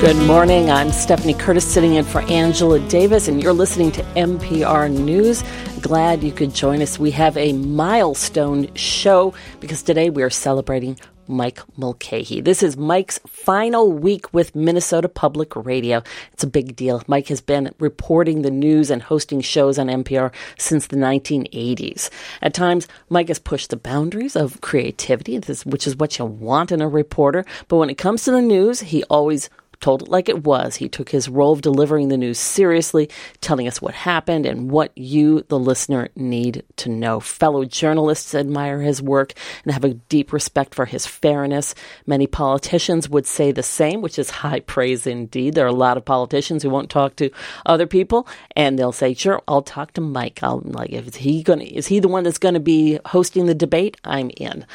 [0.00, 0.70] Good morning.
[0.70, 5.42] I'm Stephanie Curtis sitting in for Angela Davis, and you're listening to MPR News.
[5.80, 7.00] Glad you could join us.
[7.00, 12.40] We have a milestone show because today we are celebrating Mike Mulcahy.
[12.40, 16.04] This is Mike's final week with Minnesota Public Radio.
[16.32, 17.02] It's a big deal.
[17.08, 22.08] Mike has been reporting the news and hosting shows on MPR since the 1980s.
[22.40, 26.80] At times, Mike has pushed the boundaries of creativity, which is what you want in
[26.80, 27.44] a reporter.
[27.66, 30.76] But when it comes to the news, he always told it like it was.
[30.76, 33.08] He took his role of delivering the news seriously,
[33.40, 37.20] telling us what happened and what you, the listener, need to know.
[37.20, 41.74] Fellow journalists admire his work and have a deep respect for his fairness.
[42.06, 45.54] Many politicians would say the same, which is high praise indeed.
[45.54, 47.30] There are a lot of politicians who won't talk to
[47.66, 48.26] other people,
[48.56, 50.40] and they'll say, "Sure, I'll talk to Mike.
[50.42, 51.62] I'll like, is he going?
[51.62, 53.96] Is he the one that's going to be hosting the debate?
[54.04, 54.66] I'm in."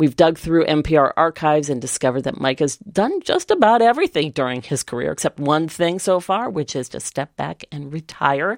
[0.00, 4.62] We've dug through MPR archives and discovered that Mike has done just about everything during
[4.62, 8.56] his career, except one thing so far, which is to step back and retire.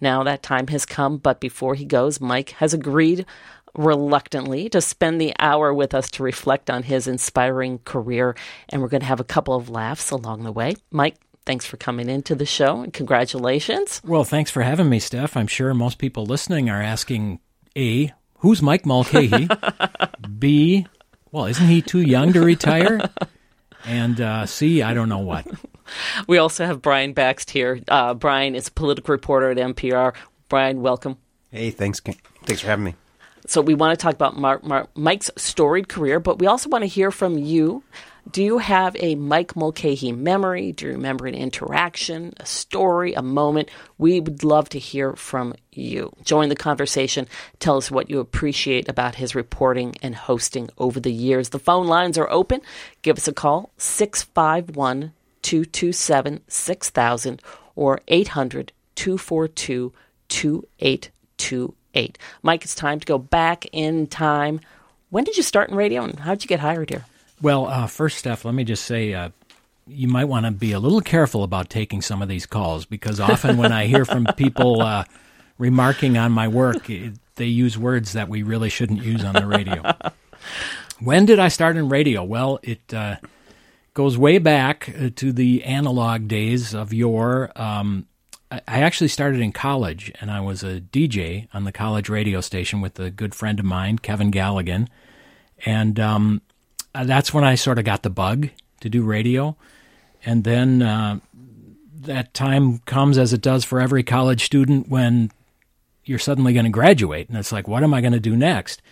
[0.00, 3.26] Now that time has come, but before he goes, Mike has agreed
[3.74, 8.34] reluctantly to spend the hour with us to reflect on his inspiring career,
[8.70, 10.76] and we're going to have a couple of laughs along the way.
[10.90, 14.00] Mike, thanks for coming into the show and congratulations.
[14.02, 15.36] Well, thanks for having me, Steph.
[15.36, 17.40] I'm sure most people listening are asking
[17.76, 19.48] A, who's Mike Mulcahy?
[20.38, 20.86] B,
[21.32, 23.08] well, isn't he too young to retire?
[23.86, 25.46] And uh, C, I don't know what.
[26.26, 27.80] We also have Brian Bakst here.
[27.88, 30.14] Uh, Brian is a political reporter at MPR.
[30.48, 31.16] Brian, welcome.
[31.50, 32.00] Hey, thanks.
[32.44, 32.94] Thanks for having me.
[33.46, 36.82] So we want to talk about Mar- Mar- Mike's storied career, but we also want
[36.82, 37.82] to hear from you
[38.30, 40.72] do you have a Mike Mulcahy memory?
[40.72, 43.70] Do you remember an interaction, a story, a moment?
[43.98, 46.12] We would love to hear from you.
[46.24, 47.26] Join the conversation.
[47.58, 51.48] Tell us what you appreciate about his reporting and hosting over the years.
[51.48, 52.60] The phone lines are open.
[53.02, 57.42] Give us a call 651 227 6000
[57.74, 59.92] or 800 242
[60.28, 62.18] 2828.
[62.42, 64.60] Mike, it's time to go back in time.
[65.08, 67.06] When did you start in radio and how did you get hired here?
[67.42, 69.30] Well, uh, first, Steph, let me just say uh,
[69.86, 73.18] you might want to be a little careful about taking some of these calls because
[73.18, 75.04] often when I hear from people uh,
[75.58, 79.46] remarking on my work, it, they use words that we really shouldn't use on the
[79.46, 79.82] radio.
[81.00, 82.22] when did I start in radio?
[82.22, 83.16] Well, it uh,
[83.94, 87.50] goes way back uh, to the analog days of yore.
[87.56, 88.06] Um,
[88.50, 92.80] I actually started in college, and I was a DJ on the college radio station
[92.80, 94.88] with a good friend of mine, Kevin Galligan.
[95.64, 96.42] And um,
[96.94, 98.48] uh, that's when I sort of got the bug
[98.80, 99.56] to do radio.
[100.24, 101.20] And then uh,
[102.00, 105.30] that time comes, as it does for every college student, when
[106.04, 107.28] you're suddenly going to graduate.
[107.28, 108.82] And it's like, what am I going to do next?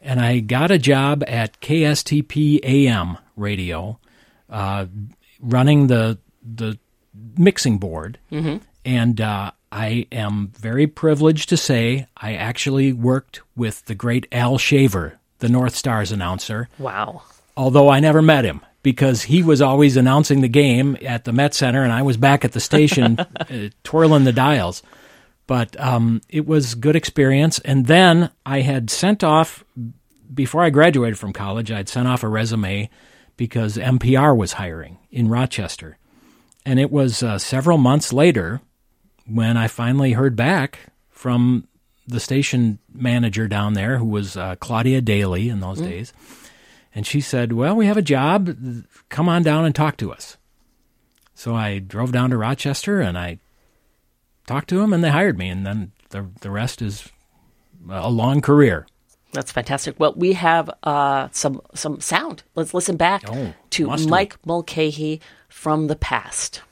[0.00, 3.98] And I got a job at KSTP AM radio,
[4.48, 4.86] uh,
[5.40, 6.78] running the the
[7.36, 8.18] mixing board.
[8.30, 8.58] Mm-hmm.
[8.84, 14.56] And uh, I am very privileged to say I actually worked with the great Al
[14.56, 16.68] Shaver, the North Stars announcer.
[16.78, 17.22] Wow
[17.58, 21.52] although I never met him because he was always announcing the game at the Met
[21.52, 24.82] Center, and I was back at the station uh, twirling the dials.
[25.48, 27.58] But um, it was good experience.
[27.60, 29.64] And then I had sent off
[30.32, 31.72] before I graduated from college.
[31.72, 32.90] I'd sent off a resume
[33.36, 35.98] because MPR was hiring in Rochester,
[36.64, 38.60] and it was uh, several months later
[39.26, 40.78] when I finally heard back
[41.10, 41.66] from
[42.06, 45.84] the station manager down there, who was uh, Claudia Daly in those mm.
[45.84, 46.12] days
[46.98, 48.56] and she said, Well, we have a job.
[49.08, 50.36] Come on down and talk to us.
[51.32, 53.38] So I drove down to Rochester and I
[54.48, 55.48] talked to them, and they hired me.
[55.48, 57.08] And then the, the rest is
[57.88, 58.84] a long career.
[59.30, 60.00] That's fantastic.
[60.00, 62.42] Well, we have uh, some some sound.
[62.56, 64.48] Let's listen back oh, to Mike we?
[64.48, 66.62] Mulcahy from the past.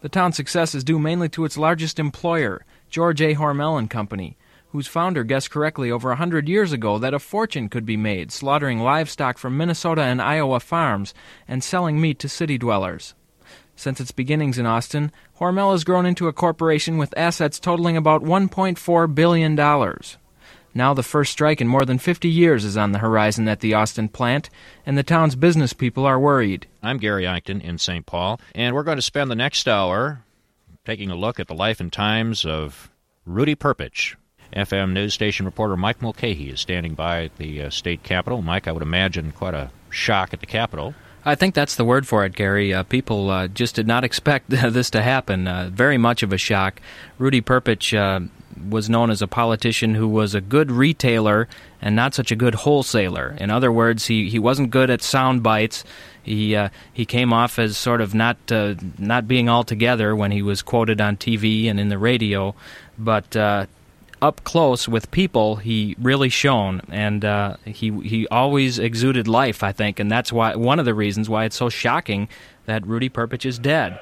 [0.00, 3.34] The town's success is due mainly to its largest employer, George A.
[3.34, 4.38] Hormel and Company
[4.76, 8.30] whose founder guessed correctly over a hundred years ago that a fortune could be made
[8.30, 11.14] slaughtering livestock from Minnesota and Iowa farms
[11.48, 13.14] and selling meat to city dwellers.
[13.74, 18.22] Since its beginnings in Austin, Hormel has grown into a corporation with assets totaling about
[18.22, 19.54] $1.4 billion.
[20.74, 23.72] Now, the first strike in more than 50 years is on the horizon at the
[23.72, 24.50] Austin plant,
[24.84, 26.66] and the town's business people are worried.
[26.82, 28.04] I'm Gary Eichten in St.
[28.04, 30.22] Paul, and we're going to spend the next hour
[30.84, 32.90] taking a look at the life and times of
[33.24, 34.16] Rudy Perpich,
[34.56, 38.40] FM news station reporter Mike Mulcahy is standing by at the uh, state capitol.
[38.40, 40.94] Mike, I would imagine quite a shock at the capitol.
[41.24, 42.72] I think that's the word for it, Gary.
[42.72, 45.46] Uh, people uh, just did not expect this to happen.
[45.46, 46.80] Uh, very much of a shock.
[47.18, 48.26] Rudy Perpich uh,
[48.68, 51.48] was known as a politician who was a good retailer
[51.82, 53.36] and not such a good wholesaler.
[53.38, 55.84] In other words, he, he wasn't good at sound bites.
[56.22, 60.32] He uh, he came off as sort of not uh, not being all together when
[60.32, 62.54] he was quoted on TV and in the radio,
[62.98, 63.66] but uh,
[64.22, 69.62] up close with people, he really shone, and uh, he he always exuded life.
[69.62, 72.28] I think, and that's why one of the reasons why it's so shocking
[72.66, 73.98] that Rudy Perpich is dead.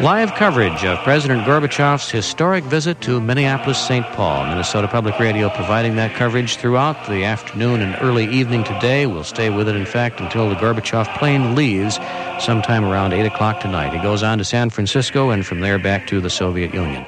[0.00, 4.04] Live coverage of President Gorbachev's historic visit to Minneapolis, St.
[4.06, 4.46] Paul.
[4.46, 9.06] Minnesota Public Radio providing that coverage throughout the afternoon and early evening today.
[9.06, 12.00] We'll stay with it, in fact, until the Gorbachev plane leaves
[12.40, 13.92] sometime around 8 o'clock tonight.
[13.92, 17.06] He goes on to San Francisco and from there back to the Soviet Union.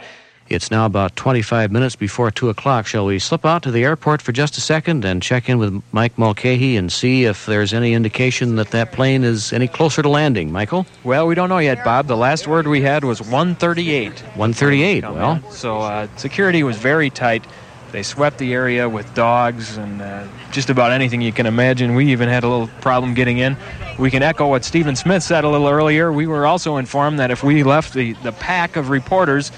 [0.50, 2.87] It's now about 25 minutes before 2 o'clock.
[2.87, 5.82] Shall we slip out to the airport for just a second and check in with
[5.93, 10.08] Mike Mulcahy and see if there's any indication that that plane is any closer to
[10.08, 10.52] landing?
[10.52, 10.85] Michael?
[11.02, 12.08] Well, we don't know yet, Bob.
[12.08, 14.20] The last word we had was 138.
[14.20, 15.43] 138, well.
[15.50, 17.47] So uh, security was very tight.
[17.93, 21.94] They swept the area with dogs and uh, just about anything you can imagine.
[21.94, 23.56] We even had a little problem getting in.
[23.99, 26.12] We can echo what Stephen Smith said a little earlier.
[26.12, 29.52] We were also informed that if we left the, the pack of reporters,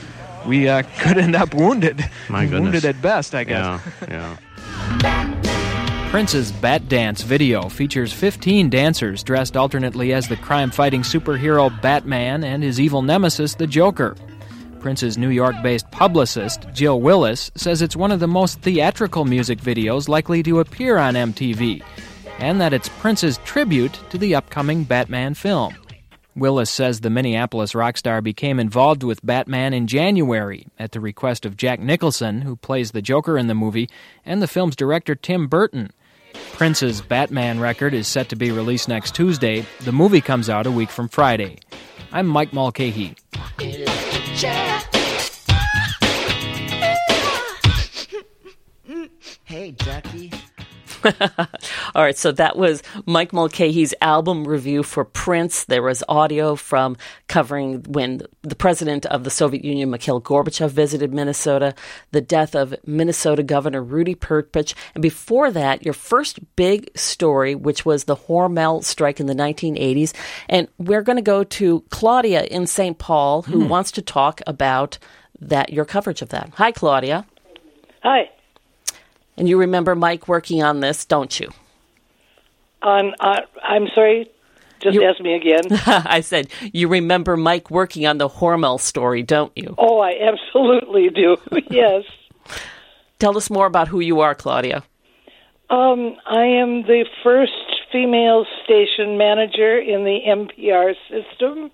[0.47, 2.05] we uh, could end up wounded.
[2.29, 2.61] My goodness.
[2.61, 3.81] Wounded at best, I guess.
[4.09, 4.37] Yeah,
[5.03, 5.43] yeah.
[6.11, 12.43] Prince's Bat Dance video features 15 dancers dressed alternately as the crime fighting superhero Batman
[12.45, 14.17] and his evil nemesis, the Joker.
[14.81, 19.59] Prince's New York based publicist, Jill Willis, says it's one of the most theatrical music
[19.59, 21.83] videos likely to appear on MTV,
[22.39, 25.75] and that it's Prince's tribute to the upcoming Batman film.
[26.37, 31.47] Willis says the Minneapolis rock star became involved with Batman in January at the request
[31.47, 33.89] of Jack Nicholson, who plays the Joker in the movie,
[34.23, 35.91] and the film's director Tim Burton.
[36.53, 39.65] Prince's Batman record is set to be released next Tuesday.
[39.81, 41.59] The movie comes out a week from Friday.
[42.13, 43.17] I'm Mike Mulcahy.
[49.45, 50.31] Hey, Jackie.
[51.95, 55.65] All right, so that was Mike Mulcahy's album review for Prince.
[55.65, 56.97] There was audio from
[57.29, 61.75] covering when the president of the Soviet Union, Mikhail Gorbachev, visited Minnesota,
[62.11, 67.85] the death of Minnesota Governor Rudy Perpich, and before that, your first big story, which
[67.85, 70.13] was the Hormel strike in the 1980s.
[70.49, 72.99] And we're going to go to Claudia in St.
[72.99, 73.69] Paul, who Hmm.
[73.69, 74.99] wants to talk about
[75.41, 76.51] that your coverage of that.
[76.55, 77.27] Hi, Claudia.
[78.03, 78.31] Hi.
[79.37, 81.51] And you remember Mike working on this, don't you?
[82.83, 84.31] On, uh, I'm sorry.
[84.81, 85.63] Just You- ask me again.
[85.87, 89.75] I said, you remember Mike working on the Hormel story, don't you?
[89.79, 91.37] oh, I absolutely do.
[91.71, 92.05] yes.
[93.19, 94.83] Tell us more about who you are, Claudia.
[95.71, 97.53] Um, I am the first
[97.91, 101.71] female station manager in the MPR system.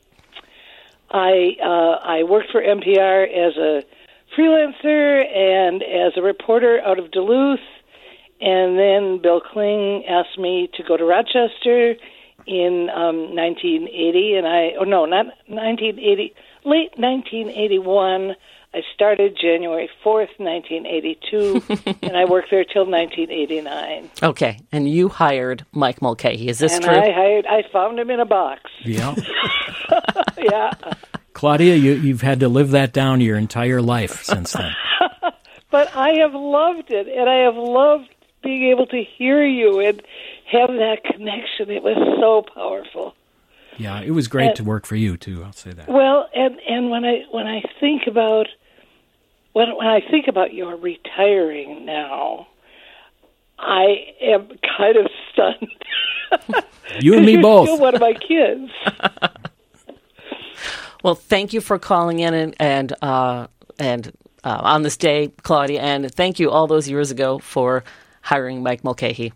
[1.11, 3.83] I uh, I worked for MPR as a
[4.37, 7.61] freelancer and as a reporter out of Duluth,
[8.41, 11.95] and then Bill Kling asked me to go to Rochester
[12.47, 16.35] in um, 1980, and I oh no, not 1980,
[16.65, 18.35] late 1981.
[18.75, 21.63] I started January 4th, 1982,
[22.03, 24.11] and I worked there till 1989.
[24.23, 26.49] Okay, and you hired Mike Mulcahy.
[26.49, 26.95] Is this and true?
[26.95, 28.71] I hired, I found him in a box.
[28.85, 29.15] Yeah.
[30.39, 30.73] Yeah.
[31.43, 34.71] Claudia, you, you've had to live that down your entire life since then.
[35.73, 38.09] but I have loved it, and I have loved
[38.45, 40.01] being able to hear you and
[40.53, 41.69] have that connection.
[41.69, 43.17] It was so powerful.
[43.77, 45.43] Yeah, it was great to work for you too.
[45.43, 45.89] I'll say that.
[45.89, 48.47] Well, and and when I when I think about
[49.53, 52.47] when when I think about your retiring now,
[53.59, 56.65] I am kind of stunned.
[57.01, 57.67] You and me You're both.
[57.67, 58.71] Still one of my kids.
[61.03, 63.47] well, thank you for calling in and and uh,
[63.79, 64.13] and
[64.45, 67.85] uh, on this day, Claudia, and thank you all those years ago for
[68.23, 69.33] hiring Mike Mulcahy.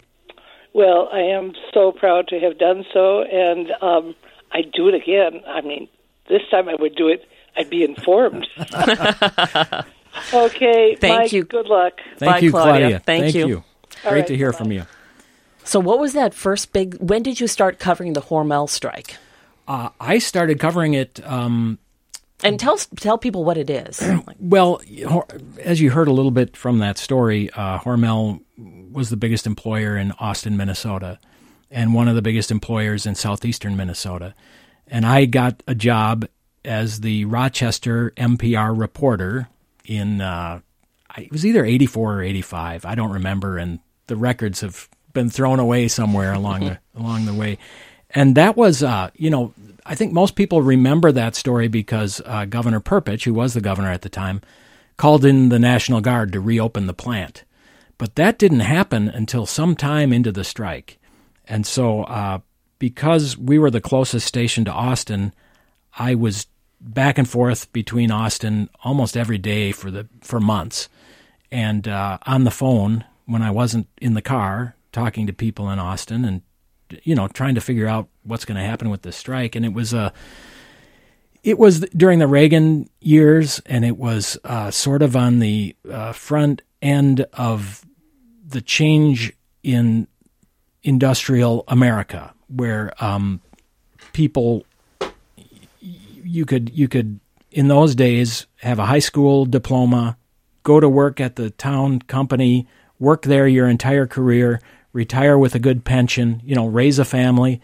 [0.73, 4.15] Well, I am so proud to have done so, and um,
[4.53, 5.43] I'd do it again.
[5.47, 5.89] I mean,
[6.29, 7.25] this time I would do it.
[7.57, 8.47] I'd be informed.
[10.35, 11.45] okay, Thank Mike, you.
[11.45, 11.95] Good luck.
[12.19, 12.81] Thank Bye, you, Claudia.
[12.81, 12.99] Claudia.
[13.01, 13.57] Thank you.
[14.05, 14.59] All Great right, to hear bye-bye.
[14.59, 14.87] from you.
[15.65, 16.97] So, what was that first big?
[16.97, 19.17] When did you start covering the Hormel strike?
[19.67, 21.21] Uh, I started covering it.
[21.27, 21.79] Um,
[22.43, 24.03] And tell tell people what it is.
[24.39, 24.81] well,
[25.63, 28.41] as you heard a little bit from that story, uh, Hormel
[28.93, 31.19] was the biggest employer in Austin, Minnesota,
[31.71, 34.35] and one of the biggest employers in southeastern Minnesota.
[34.87, 36.27] And I got a job
[36.65, 39.49] as the Rochester MPR reporter
[39.85, 40.61] in uh,
[41.17, 42.85] it was either 84 or 85.
[42.85, 47.35] I don't remember, and the records have been thrown away somewhere along the along the
[47.35, 47.59] way.
[48.17, 49.53] And that was, uh, you know,
[49.85, 53.93] I think most people remember that story because uh, Governor Perpich, who was the governor
[53.93, 54.41] at the time,
[54.97, 57.45] called in the National Guard to reopen the plant.
[57.99, 60.99] But that didn't happen until sometime into the strike.
[61.47, 62.39] And so uh,
[62.79, 65.35] because we were the closest station to Austin,
[65.99, 66.47] I was
[66.81, 70.89] back and forth between Austin almost every day for the for months,
[71.51, 75.79] and uh, on the phone when I wasn't in the car talking to people in
[75.79, 76.41] Austin and
[77.02, 79.57] you know trying to figure out what's going to happen with the strike.
[79.57, 80.11] And it was a uh,
[81.47, 86.12] it was during the Reagan years, and it was uh, sort of on the uh,
[86.12, 87.87] front end of
[88.45, 90.09] the change in
[90.83, 93.40] industrial America, where um,
[94.12, 94.64] people
[95.81, 97.21] you could you could
[97.52, 100.16] in those days have a high school diploma,
[100.64, 102.66] go to work at the town company,
[102.99, 104.61] work there your entire career,
[104.97, 107.61] retire with a good pension, you know, raise a family,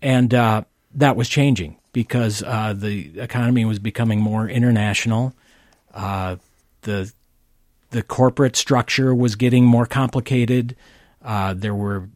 [0.00, 0.62] and uh,
[0.94, 5.34] that was changing because uh, the economy was becoming more international.
[5.92, 6.36] Uh,
[6.82, 7.12] the
[7.90, 10.74] the corporate structure was getting more complicated.
[11.22, 12.08] Uh, there were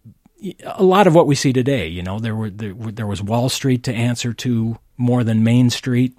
[0.65, 1.87] a lot of what we see today.
[1.87, 5.69] You know, there were there, there was Wall Street to answer to more than Main
[5.69, 6.17] Street,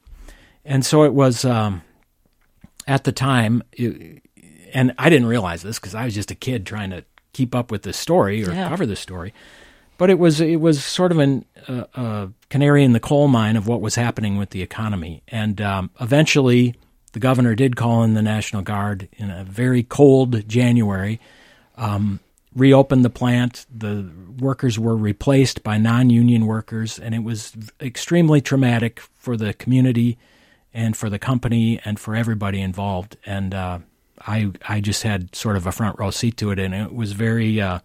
[0.64, 1.82] and so it was um,
[2.88, 3.64] at the time.
[3.74, 4.22] It,
[4.76, 7.72] and I didn't realize this because I was just a kid trying to keep up
[7.72, 8.70] with the story or yeah.
[8.70, 9.34] cover the story.
[9.98, 13.56] But it was it was sort of a uh, uh, canary in the coal mine
[13.56, 16.76] of what was happening with the economy, and um, eventually
[17.14, 21.20] the governor did call in the National Guard in a very cold January.
[21.78, 22.20] Um,
[22.56, 23.66] reopened the plant.
[23.74, 24.10] The
[24.40, 30.18] workers were replaced by non union workers, and it was extremely traumatic for the community
[30.74, 33.18] and for the company and for everybody involved.
[33.26, 33.80] And uh,
[34.26, 37.12] I, I just had sort of a front row seat to it, and it was
[37.12, 37.80] very uh,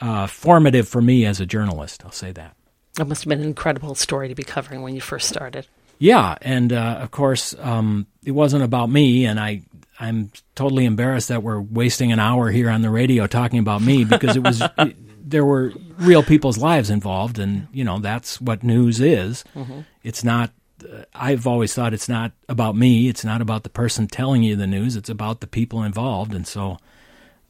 [0.00, 2.04] uh, formative for me as a journalist.
[2.04, 2.56] I'll say that.
[2.98, 5.66] It must have been an incredible story to be covering when you first started.
[5.98, 9.62] Yeah, and uh, of course, um, it wasn't about me, and I
[9.98, 14.04] I'm totally embarrassed that we're wasting an hour here on the radio talking about me
[14.04, 14.96] because it was it,
[15.30, 19.44] there were real people's lives involved, and you know that's what news is.
[19.54, 19.80] Mm-hmm.
[20.02, 20.50] It's not.
[20.84, 23.08] Uh, I've always thought it's not about me.
[23.08, 24.96] It's not about the person telling you the news.
[24.96, 26.78] It's about the people involved, and so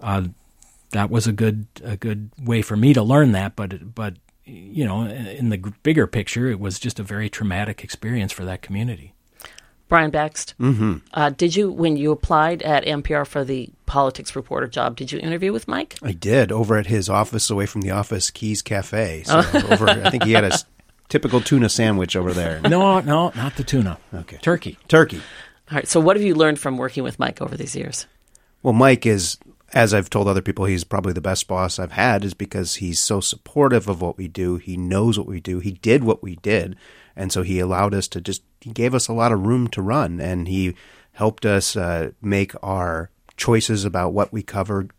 [0.00, 0.24] uh,
[0.90, 3.56] that was a good a good way for me to learn that.
[3.56, 4.14] But but
[4.44, 8.62] you know, in the bigger picture, it was just a very traumatic experience for that
[8.62, 9.14] community.
[9.88, 10.54] Brian Bakst.
[10.54, 10.96] Mm-hmm.
[11.12, 15.18] Uh, did you, when you applied at MPR for the politics reporter job, did you
[15.18, 15.96] interview with Mike?
[16.02, 19.24] I did over at his office, away from the office, Keys Cafe.
[19.24, 19.68] So oh.
[19.70, 20.58] over, I think he had a
[21.08, 22.60] typical tuna sandwich over there.
[22.68, 23.98] No, no, not the tuna.
[24.12, 25.20] Okay, turkey, turkey.
[25.70, 25.88] All right.
[25.88, 28.06] So, what have you learned from working with Mike over these years?
[28.62, 29.38] Well, Mike is,
[29.72, 32.98] as I've told other people, he's probably the best boss I've had, is because he's
[32.98, 34.56] so supportive of what we do.
[34.56, 35.60] He knows what we do.
[35.60, 36.76] He did what we did
[37.16, 39.82] and so he allowed us to just he gave us a lot of room to
[39.82, 40.74] run, and he
[41.12, 44.90] helped us uh, make our choices about what we covered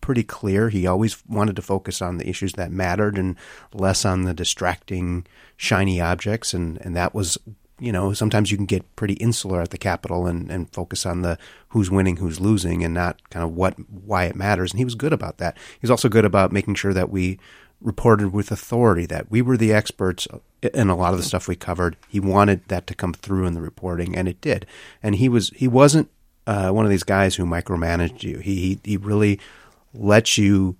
[0.00, 0.68] pretty clear.
[0.68, 3.36] He always wanted to focus on the issues that mattered and
[3.72, 5.26] less on the distracting,
[5.56, 6.54] shiny objects.
[6.54, 7.38] And, and that was,
[7.78, 11.22] you know, sometimes you can get pretty insular at the Capitol and, and focus on
[11.22, 11.38] the
[11.68, 14.72] who's winning, who's losing, and not kind of what why it matters.
[14.72, 15.56] And he was good about that.
[15.56, 17.38] He was also good about making sure that we
[17.80, 20.28] reported with authority that we were the experts
[20.60, 21.96] in a lot of the stuff we covered.
[22.08, 24.66] He wanted that to come through in the reporting, and it did.
[25.02, 26.10] And he was he wasn't
[26.46, 28.38] uh, one of these guys who micromanaged you.
[28.38, 29.40] He, he he really
[29.92, 30.76] let you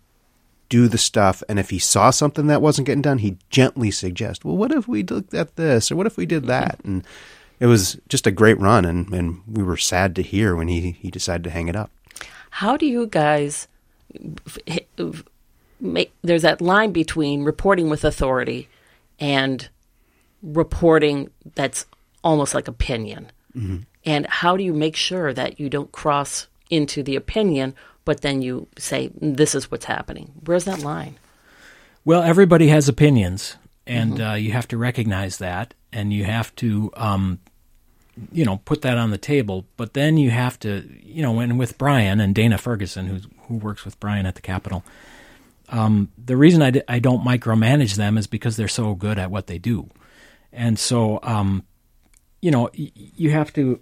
[0.69, 4.45] do the stuff, and if he saw something that wasn't getting done, he'd gently suggest,
[4.45, 7.05] "Well, what if we looked at this, or what if we did that?" And
[7.59, 10.93] it was just a great run, and, and we were sad to hear when he
[10.93, 11.91] he decided to hang it up.
[12.51, 13.69] How do you guys
[15.81, 18.69] make there's that line between reporting with authority
[19.19, 19.69] and
[20.43, 21.87] reporting that's
[22.23, 23.31] almost like opinion.
[23.57, 23.79] Mm-hmm.
[24.05, 27.75] And how do you make sure that you don't cross into the opinion,
[28.05, 30.33] but then you say, this is what's happening?
[30.45, 31.19] Where's that line?
[32.05, 34.23] Well, everybody has opinions, and mm-hmm.
[34.23, 37.41] uh, you have to recognize that, and you have to, um,
[38.33, 39.67] you know, put that on the table.
[39.77, 43.57] But then you have to, you know, and with Brian and Dana Ferguson, who who
[43.57, 44.83] works with Brian at the Capitol,
[45.69, 49.31] um, the reason I d- I don't micromanage them is because they're so good at
[49.31, 49.89] what they do,
[50.53, 51.65] and so um,
[52.41, 53.81] you know y- you have to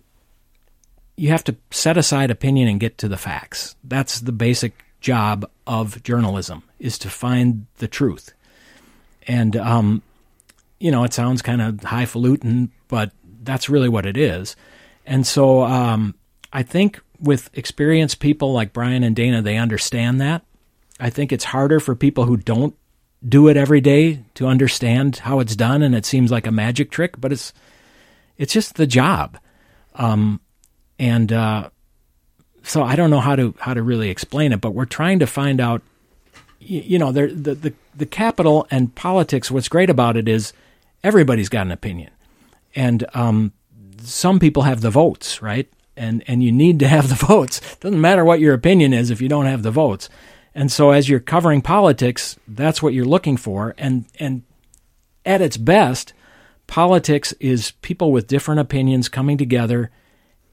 [1.18, 3.75] you have to set aside opinion and get to the facts.
[3.82, 8.32] That's the basic job of journalism is to find the truth,
[9.26, 10.02] and um,
[10.78, 14.56] you know it sounds kind of highfalutin, but that's really what it is,
[15.06, 16.14] and so um,
[16.52, 20.44] I think with experienced people like Brian and Dana, they understand that
[21.00, 22.76] I think it's harder for people who don't
[23.26, 26.90] do it every day to understand how it's done, and it seems like a magic
[26.90, 27.52] trick, but it's
[28.37, 29.38] it's just the job.
[29.94, 30.40] Um,
[30.98, 31.70] and uh,
[32.62, 35.26] so I don't know how to how to really explain it, but we're trying to
[35.26, 35.82] find out
[36.60, 39.50] you, you know, the, the the Capitol and politics.
[39.50, 40.52] What's great about it is
[41.02, 42.10] everybody's got an opinion,
[42.74, 43.52] and um,
[44.00, 45.68] some people have the votes, right?
[45.96, 47.60] And and you need to have the votes.
[47.76, 50.08] Doesn't matter what your opinion is if you don't have the votes.
[50.54, 53.74] And so, as you're covering politics, that's what you're looking for.
[53.78, 54.42] And and
[55.24, 56.12] at its best,
[56.66, 59.90] politics is people with different opinions coming together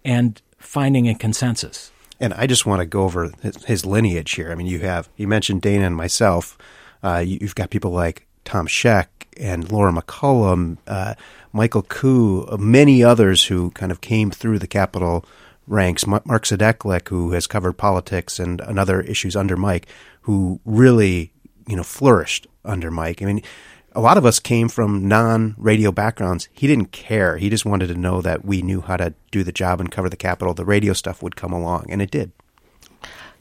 [0.06, 1.92] and finding a consensus.
[2.20, 3.32] And I just want to go over
[3.66, 4.52] his, lineage here.
[4.52, 6.58] I mean, you have you mentioned Dana and myself.
[7.04, 9.08] Uh, you, have got people like Tom Scheck
[9.38, 11.16] and Laura McCallum, uh,
[11.52, 15.26] Michael Khoo, many others who kind of came through the Capitol
[15.68, 16.08] ranks.
[16.08, 19.88] Mark Zdechlik, who has covered politics and, and other issues under Mike,
[20.22, 21.34] who really
[21.68, 23.22] you know flourished under Mike.
[23.22, 23.42] I mean,
[23.96, 26.50] a lot of us came from non-radio backgrounds.
[26.52, 27.38] He didn't care.
[27.38, 30.10] He just wanted to know that we knew how to do the job and cover
[30.10, 30.54] the Capitol.
[30.54, 32.32] The radio stuff would come along, and it did.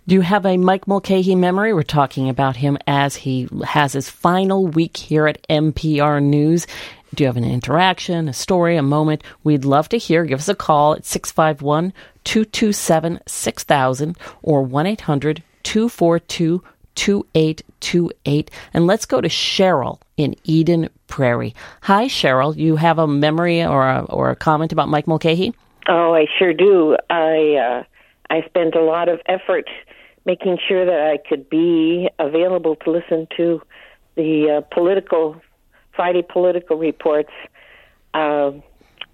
[0.06, 1.72] Do you have a Mike Mulcahy memory?
[1.72, 6.66] We're talking about him as he has his final week here at MPR News.
[7.14, 9.24] Do you have an interaction, a story, a moment?
[9.44, 10.24] We'd love to hear.
[10.24, 11.92] Give us a call at 651
[12.24, 16.62] 227 6000 or 1 800 242
[16.94, 18.50] 2828.
[18.72, 21.54] And let's go to Cheryl in Eden Prairie.
[21.82, 22.56] Hi, Cheryl.
[22.56, 25.54] You have a memory or a, or a comment about Mike Mulcahy?
[25.88, 26.96] Oh, I sure do.
[27.10, 27.84] I uh,
[28.30, 29.68] I spent a lot of effort
[30.24, 33.60] making sure that I could be available to listen to
[34.14, 35.40] the uh, political
[35.94, 37.32] Friday political reports.
[38.14, 38.52] Uh,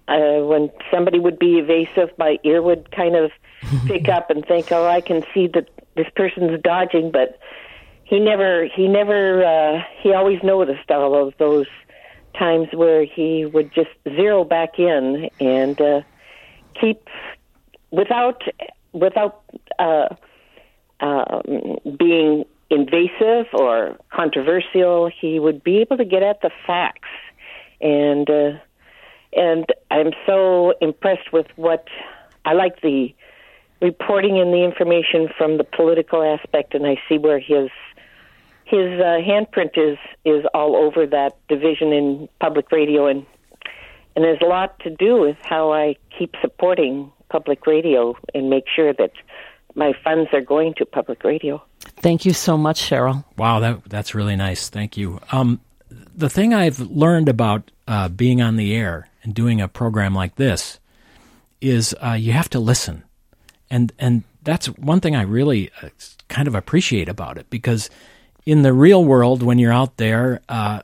[0.07, 3.31] uh, when somebody would be evasive, my ear would kind of
[3.87, 7.37] pick up and think, "Oh, I can see that this person's dodging," but
[8.11, 11.67] he never he never uh, he always noticed all of those
[12.37, 16.01] times where he would just zero back in and uh,
[16.79, 17.07] keep
[17.89, 18.43] without
[18.91, 19.41] without
[19.79, 20.09] uh,
[20.99, 25.09] um, being invasive or controversial.
[25.09, 27.07] He would be able to get at the facts,
[27.79, 28.51] and uh,
[29.31, 31.87] and I'm so impressed with what
[32.43, 33.15] I like the
[33.81, 37.69] reporting and the information from the political aspect, and I see where his
[38.71, 43.25] his uh, handprint is is all over that division in public radio, and
[44.15, 48.63] and there's a lot to do with how I keep supporting public radio and make
[48.73, 49.11] sure that
[49.75, 51.61] my funds are going to public radio.
[51.79, 53.25] Thank you so much, Cheryl.
[53.37, 54.69] Wow, that that's really nice.
[54.69, 55.19] Thank you.
[55.33, 55.59] Um,
[56.15, 60.35] the thing I've learned about uh, being on the air and doing a program like
[60.35, 60.79] this
[61.59, 63.03] is uh, you have to listen,
[63.69, 65.89] and and that's one thing I really uh,
[66.29, 67.89] kind of appreciate about it because
[68.45, 70.81] in the real world, when you're out there, uh,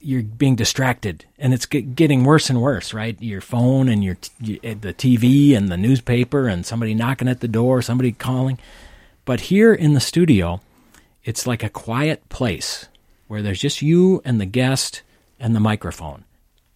[0.00, 2.94] you're being distracted, and it's getting worse and worse.
[2.94, 7.28] Right, your phone and your t- eh, the TV and the newspaper, and somebody knocking
[7.28, 8.58] at the door, somebody calling.
[9.24, 10.60] But here in the studio,
[11.24, 12.88] it's like a quiet place
[13.26, 15.02] where there's just you and the guest
[15.40, 16.24] and the microphone,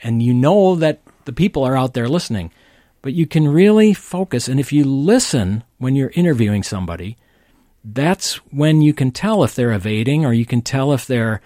[0.02, 2.50] and you know that the people are out there listening.
[3.02, 7.16] But you can really focus, and if you listen when you're interviewing somebody,
[7.84, 11.40] that's when you can tell if they're evading or you can tell if they're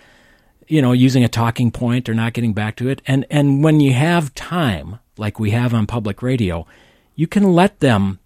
[0.68, 3.02] you know using a talking point or not getting back to it.
[3.06, 6.66] And and when you have time like we have on public radio
[7.14, 8.18] you can let them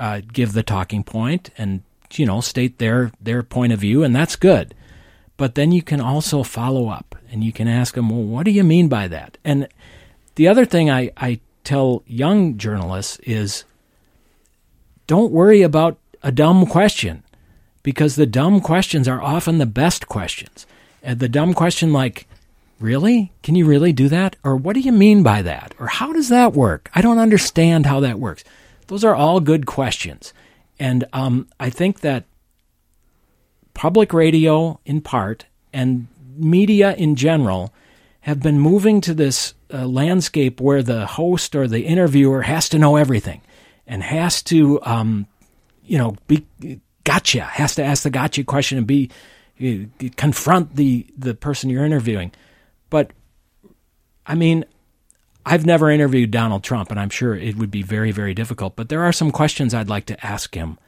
[0.00, 1.82] uh, give the talking point and
[2.14, 4.74] you know state their their point of view and that's good.
[5.36, 8.50] But then you can also follow up and you can ask them well what do
[8.50, 9.38] you mean by that?
[9.44, 9.68] And
[10.34, 13.64] the other thing i i tell young journalists is
[15.06, 17.22] don't worry about a dumb question
[17.82, 20.66] because the dumb questions are often the best questions.
[21.02, 22.26] And the dumb question, like,
[22.78, 23.32] really?
[23.42, 24.36] Can you really do that?
[24.44, 25.74] Or what do you mean by that?
[25.78, 26.90] Or how does that work?
[26.94, 28.44] I don't understand how that works.
[28.86, 30.32] Those are all good questions.
[30.78, 32.24] And um, I think that
[33.74, 37.72] public radio, in part, and media in general,
[38.22, 42.78] have been moving to this uh, landscape where the host or the interviewer has to
[42.78, 43.40] know everything
[43.86, 45.26] and has to, um,
[45.84, 46.46] you know, be
[47.04, 49.10] gotcha has to ask the gotcha question and be
[50.16, 52.32] confront the the person you're interviewing.
[52.90, 53.10] But
[54.26, 54.64] i mean
[55.44, 58.88] i've never interviewed donald trump and i'm sure it would be very very difficult but
[58.88, 60.78] there are some questions i'd like to ask him.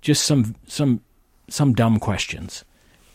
[0.00, 1.00] Just some some
[1.48, 2.64] some dumb questions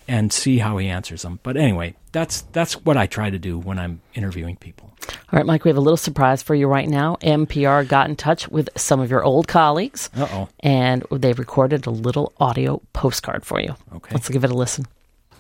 [0.08, 1.40] and see how he answers them.
[1.44, 4.94] But anyway, that's that's what I try to do when I'm interviewing people.
[5.10, 7.18] All right, Mike, we have a little surprise for you right now.
[7.22, 10.10] MPR got in touch with some of your old colleagues.
[10.16, 10.48] Uh-oh.
[10.60, 13.76] And they've recorded a little audio postcard for you.
[13.96, 14.14] Okay.
[14.14, 14.86] Let's give it a listen.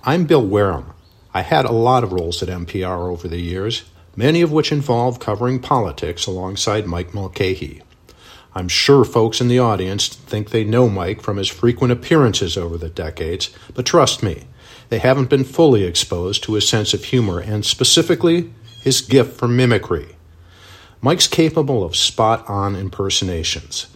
[0.03, 0.93] I'm Bill Wareham.
[1.33, 3.83] I had a lot of roles at MPR over the years,
[4.15, 7.81] many of which involved covering politics alongside Mike Mulcahy.
[8.55, 12.77] I'm sure folks in the audience think they know Mike from his frequent appearances over
[12.77, 14.43] the decades, but trust me,
[14.93, 18.53] they haven't been fully exposed to his sense of humor and specifically
[18.83, 20.15] his gift for mimicry.
[21.01, 23.87] Mike's capable of spot on impersonations.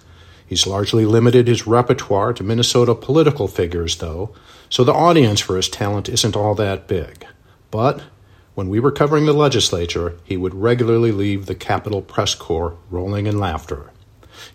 [0.48, 4.34] He's largely limited his repertoire to Minnesota political figures, though,
[4.70, 7.28] so the audience for his talent isn't all that big.
[7.70, 8.02] But
[8.56, 13.28] when we were covering the legislature, he would regularly leave the Capitol press corps rolling
[13.28, 13.92] in laughter.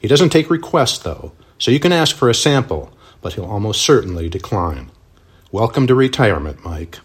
[0.01, 3.83] He doesn't take requests, though, so you can ask for a sample, but he'll almost
[3.83, 4.91] certainly decline.
[5.53, 7.01] Welcome to retirement, Mike.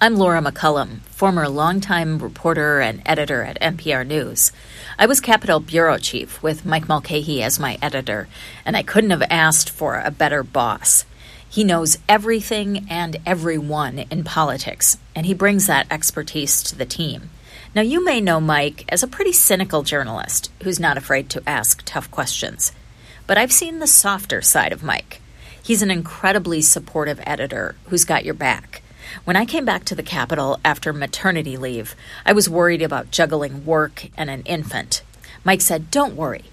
[0.00, 4.50] I'm Laura McCallum, former longtime reporter and editor at MPR News.
[4.98, 8.28] I was Capitol Bureau Chief with Mike Mulcahy as my editor,
[8.64, 11.04] and I couldn't have asked for a better boss.
[11.46, 17.28] He knows everything and everyone in politics, and he brings that expertise to the team.
[17.74, 21.82] Now, you may know Mike as a pretty cynical journalist who's not afraid to ask
[21.84, 22.72] tough questions.
[23.26, 25.20] But I've seen the softer side of Mike.
[25.62, 28.82] He's an incredibly supportive editor who's got your back.
[29.24, 31.94] When I came back to the Capitol after maternity leave,
[32.26, 35.02] I was worried about juggling work and an infant.
[35.44, 36.44] Mike said, Don't worry.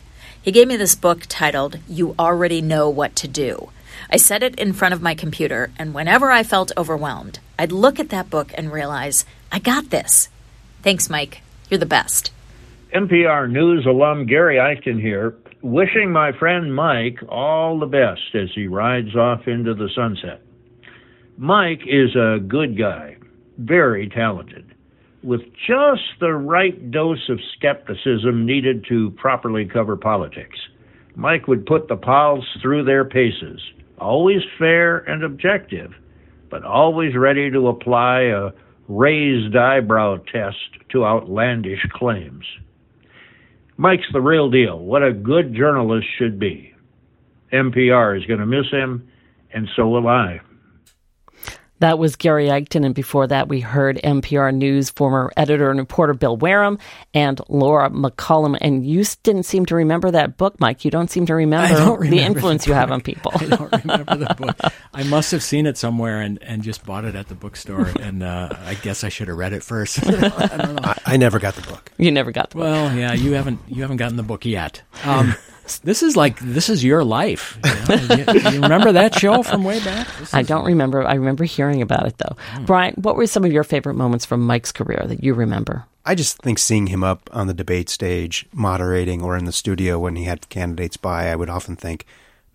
[0.42, 3.72] He gave me this book titled You Already Know What to Do
[4.12, 8.00] I set it in front of my computer, and whenever I felt overwhelmed, I'd look
[8.00, 10.30] at that book and realize, I got this.
[10.84, 11.42] Thanks, Mike.
[11.70, 12.32] You're the best.
[12.94, 18.68] MPR News alum Gary Eichten here, wishing my friend Mike all the best as he
[18.68, 20.42] rides off into the sunset.
[21.38, 23.16] Mike is a good guy,
[23.58, 24.76] very talented,
[25.24, 30.58] with just the right dose of skepticism needed to properly cover politics.
[31.16, 33.60] Mike would put the pals through their paces
[34.00, 35.92] always fair and objective,
[36.50, 38.50] but always ready to apply a
[38.88, 40.58] raised eyebrow test
[40.92, 42.46] to outlandish claims.
[43.80, 46.74] Mike's the real deal, what a good journalist should be.
[47.54, 49.10] MPR is going to miss him,
[49.54, 50.42] and so will I.
[51.80, 56.14] That was Gary Eichten, and before that, we heard MPR News former editor and reporter
[56.14, 56.78] Bill Wareham
[57.14, 58.58] and Laura McCallum.
[58.60, 60.84] And you didn't seem to remember that book, Mike.
[60.84, 63.32] You don't seem to remember, remember the influence the you have on people.
[63.36, 64.74] I don't remember the book.
[64.94, 67.90] I must have seen it somewhere and, and just bought it at the bookstore.
[68.00, 70.04] And uh, I guess I should have read it first.
[70.08, 70.12] I
[70.58, 70.82] don't know.
[70.84, 71.92] I, I, never got the book.
[71.98, 72.64] You never got the book.
[72.64, 74.82] Well, yeah, you haven't you haven't gotten the book yet.
[75.04, 75.36] Um,
[75.78, 77.60] this is like this is your life.
[77.64, 78.16] You, know?
[78.16, 80.08] you, you remember that show from way back?
[80.34, 81.04] I don't remember.
[81.04, 82.36] I remember hearing about it though.
[82.54, 82.66] Hmm.
[82.66, 85.86] Brian, what were some of your favorite moments from Mike's career that you remember?
[86.06, 90.00] I just think seeing him up on the debate stage, moderating, or in the studio
[90.00, 92.06] when he had candidates by, I would often think,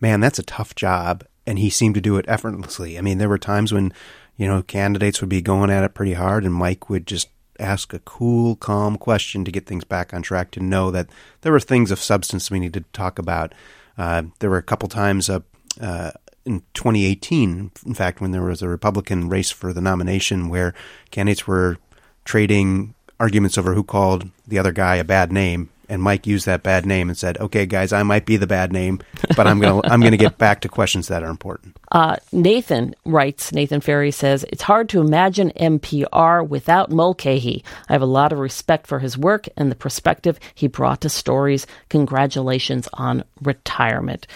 [0.01, 1.25] man, that's a tough job.
[1.47, 2.99] And he seemed to do it effortlessly.
[2.99, 3.93] I mean, there were times when,
[4.37, 7.93] you know, candidates would be going at it pretty hard, and Mike would just ask
[7.93, 11.09] a cool, calm question to get things back on track, to know that
[11.43, 13.55] there were things of substance we needed to talk about.
[13.97, 15.41] Uh, there were a couple times uh,
[15.81, 16.11] uh,
[16.45, 20.75] in 2018, in fact, when there was a Republican race for the nomination where
[21.11, 21.79] candidates were
[22.25, 26.63] trading arguments over who called the other guy a bad name and Mike used that
[26.63, 29.01] bad name and said, "Okay, guys, I might be the bad name,
[29.37, 33.53] but I'm gonna I'm gonna get back to questions that are important." Uh, Nathan writes.
[33.53, 37.65] Nathan Ferry says it's hard to imagine MPR without Mulcahy.
[37.89, 41.09] I have a lot of respect for his work and the perspective he brought to
[41.09, 41.67] stories.
[41.89, 44.27] Congratulations on retirement.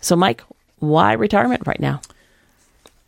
[0.00, 0.42] So, Mike,
[0.78, 2.00] why retirement right now?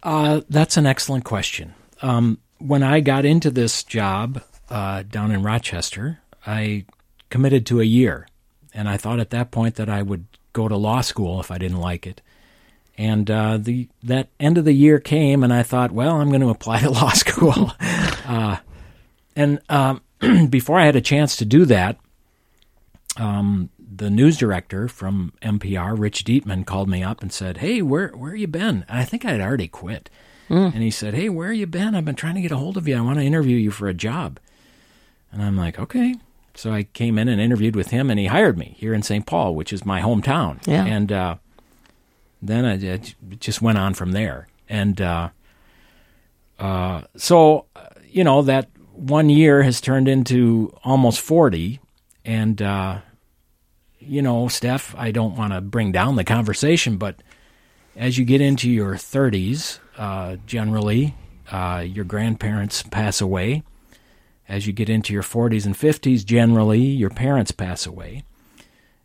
[0.02, 1.74] Uh, that's an excellent question.
[2.02, 6.84] Um, when I got into this job uh, down in Rochester, I
[7.34, 8.28] committed to a year.
[8.72, 11.58] And I thought at that point that I would go to law school if I
[11.58, 12.22] didn't like it.
[12.96, 16.40] And uh, the that end of the year came, and I thought, well, I'm going
[16.46, 17.72] to apply to law school.
[17.80, 18.58] uh,
[19.34, 20.00] and um,
[20.48, 21.98] before I had a chance to do that,
[23.16, 28.10] um, the news director from MPR, Rich Dietman, called me up and said, "Hey, where
[28.10, 30.08] where you been?" And I think I had already quit.
[30.48, 30.72] Mm.
[30.72, 31.96] And he said, "Hey, where have you been?
[31.96, 32.96] I've been trying to get a hold of you.
[32.96, 34.38] I want to interview you for a job."
[35.32, 36.14] And I'm like, "Okay."
[36.54, 39.26] So I came in and interviewed with him, and he hired me here in St.
[39.26, 40.64] Paul, which is my hometown.
[40.66, 40.84] Yeah.
[40.84, 41.36] And uh,
[42.40, 44.46] then I, it just went on from there.
[44.68, 45.30] And uh,
[46.58, 47.66] uh, so,
[48.08, 51.80] you know, that one year has turned into almost 40.
[52.24, 53.00] And, uh,
[53.98, 57.16] you know, Steph, I don't want to bring down the conversation, but
[57.96, 61.14] as you get into your 30s, uh, generally,
[61.50, 63.62] uh, your grandparents pass away
[64.48, 68.24] as you get into your 40s and 50s, generally, your parents pass away.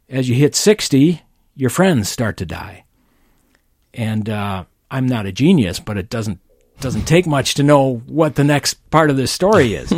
[0.10, 1.22] As you hit 60,
[1.56, 2.86] your friends start to die.
[3.94, 6.40] And uh, I'm not a genius, but it doesn't
[6.80, 9.92] doesn't take much to know what the next part of this story is.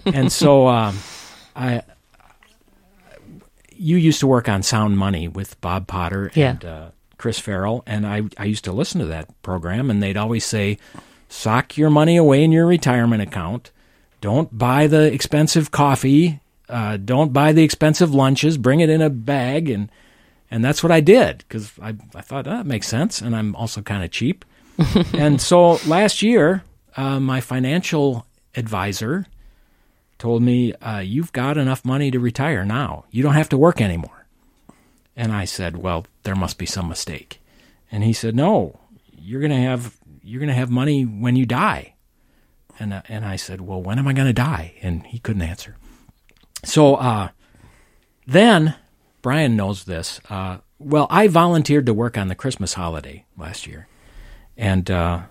[0.06, 0.96] and so, um,
[1.56, 1.82] I
[3.78, 6.70] you used to work on Sound Money with Bob Potter and yeah.
[6.70, 10.44] uh, Chris Farrell, and I I used to listen to that program, and they'd always
[10.44, 10.78] say
[11.28, 13.70] sock your money away in your retirement account.
[14.20, 16.40] Don't buy the expensive coffee.
[16.68, 18.58] Uh, don't buy the expensive lunches.
[18.58, 19.90] Bring it in a bag, and
[20.50, 23.54] and that's what I did because I I thought oh, that makes sense, and I'm
[23.54, 24.44] also kind of cheap.
[25.14, 26.62] and so last year,
[26.96, 29.26] uh, my financial advisor
[30.18, 33.04] told me, uh, "You've got enough money to retire now.
[33.10, 34.26] You don't have to work anymore."
[35.16, 37.40] And I said, "Well, there must be some mistake."
[37.90, 38.80] And he said, "No,
[39.16, 41.94] you're going to have you're going to have money when you die."
[42.78, 45.42] And uh, and I said, "Well, when am I going to die?" And he couldn't
[45.42, 45.76] answer.
[46.64, 47.30] So uh,
[48.26, 48.76] then
[49.22, 50.20] Brian knows this.
[50.28, 53.88] Uh, well, I volunteered to work on the Christmas holiday last year,
[54.56, 55.22] and uh,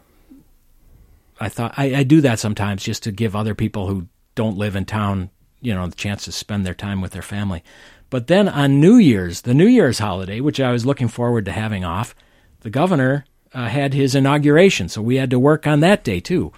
[1.39, 4.75] I thought I, I do that sometimes just to give other people who don't live
[4.75, 5.29] in town,
[5.61, 7.63] you know, the chance to spend their time with their family.
[8.09, 11.51] But then on New Year's, the New Year's holiday, which I was looking forward to
[11.51, 12.15] having off,
[12.61, 16.51] the governor uh, had his inauguration, so we had to work on that day too.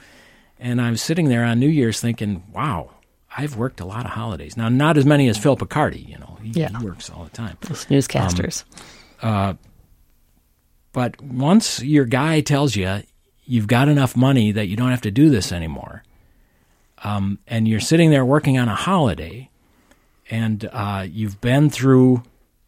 [0.59, 2.91] And I was sitting there on New Year's thinking, wow,
[3.35, 4.57] I've worked a lot of holidays.
[4.57, 6.77] Now, not as many as Phil Picardi, you know, he, Yeah.
[6.77, 7.57] he works all the time.
[7.61, 8.63] Those newscasters.
[9.21, 9.53] Uh,
[10.91, 13.03] but once your guy tells you
[13.45, 16.03] you've got enough money that you don't have to do this anymore,
[17.03, 19.49] um, and you're sitting there working on a holiday,
[20.29, 22.23] and uh, you've been through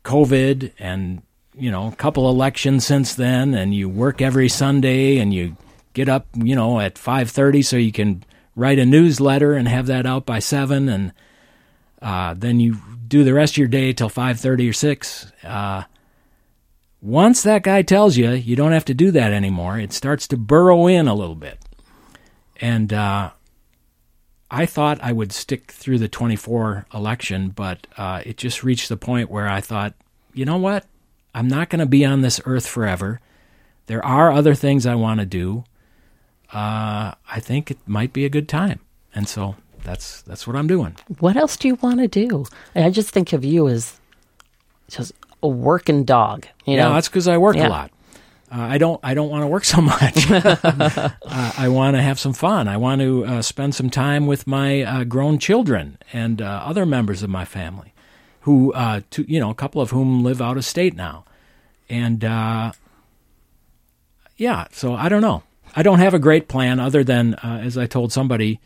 [0.05, 1.21] COVID and
[1.55, 5.57] you know a couple elections since then, and you work every Sunday, and you
[5.93, 8.23] get up you know at five thirty so you can
[8.55, 11.13] write a newsletter and have that out by seven, and
[12.01, 12.77] uh, then you
[13.07, 15.31] do the rest of your day till five thirty or six.
[15.43, 15.83] Uh,
[17.01, 20.37] once that guy tells you you don't have to do that anymore, it starts to
[20.37, 21.57] burrow in a little bit.
[22.59, 23.31] And uh,
[24.51, 28.97] I thought I would stick through the 24 election, but uh, it just reached the
[28.97, 29.95] point where I thought,
[30.33, 30.85] you know what?
[31.33, 33.19] I'm not going to be on this earth forever.
[33.87, 35.63] There are other things I want to do.
[36.53, 38.79] Uh, I think it might be a good time,
[39.15, 40.95] and so that's that's what I'm doing.
[41.19, 42.45] What else do you want to do?
[42.75, 43.99] I just think of you as
[44.89, 46.45] just a working dog.
[46.65, 47.67] You know, that's because I work Yeah.
[47.67, 47.91] a lot.
[48.53, 48.99] Uh, I don't.
[49.01, 50.29] I don't want to work so much.
[50.31, 52.67] uh, I want to have some fun.
[52.67, 56.85] I want to uh, spend some time with my uh, grown children and uh, other
[56.85, 57.93] members of my family,
[58.41, 61.23] who, uh, to, you know, a couple of whom live out of state now,
[61.87, 62.73] and uh,
[64.35, 64.67] yeah.
[64.71, 65.43] So I don't know.
[65.75, 68.59] I don't have a great plan other than, uh, as I told somebody,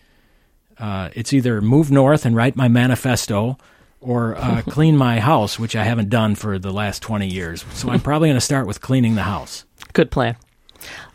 [0.78, 3.58] uh, it's either move north and write my manifesto
[4.02, 7.65] or uh, clean my house, which I haven't done for the last 20 years.
[7.74, 9.65] So I'm probably going to start with cleaning the house.
[9.94, 10.36] Good plan.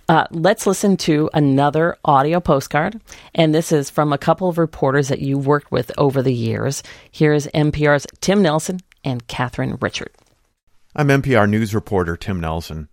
[0.09, 3.01] Uh, let's listen to another audio postcard.
[3.35, 6.83] And this is from a couple of reporters that you worked with over the years.
[7.13, 10.13] Here's MPR's Tim Nelson and Catharine Richert.
[10.97, 12.89] I'm MPR news reporter Tim Nelson.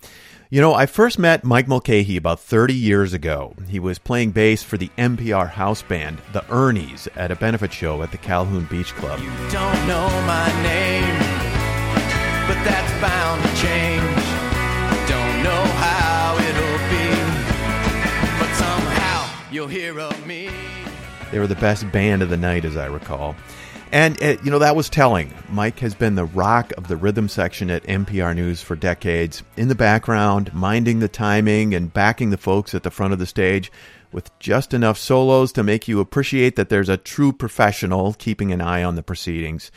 [0.50, 3.54] You know, I first met Mike Mulcahy about 30 years ago.
[3.68, 8.02] He was playing bass for the MPR house band, the Ernies, at a benefit show
[8.02, 9.20] at the Calhoun Beach Club.
[9.52, 11.20] don't know my name,
[12.48, 14.02] but that's bound to change.
[15.10, 20.50] Don't know how it'll be, but somehow you'll hear of me.
[21.30, 23.36] They were the best band of the night, as I recall.
[23.91, 25.34] And, uh, you know, that was telling.
[25.50, 29.69] Mike has been the rock of the rhythm section at MPR News for decades, in
[29.69, 33.71] the background, minding the timing and backing the folks at the front of the stage
[34.12, 38.62] with just enough solos to make you appreciate that there's a true professional keeping an
[38.62, 39.71] eye on the proceedings.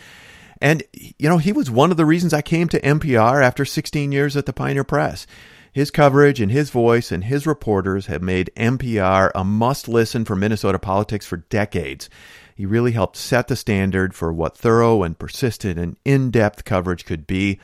[0.61, 4.12] And, you know, he was one of the reasons I came to MPR after 16
[4.12, 5.27] years at the Pioneer Press.
[5.73, 10.35] His coverage and his voice and his reporters have made MPR a must listen for
[10.35, 12.11] Minnesota politics for decades.
[12.55, 17.05] He really helped set the standard for what thorough and persistent and in depth coverage
[17.05, 17.61] could be,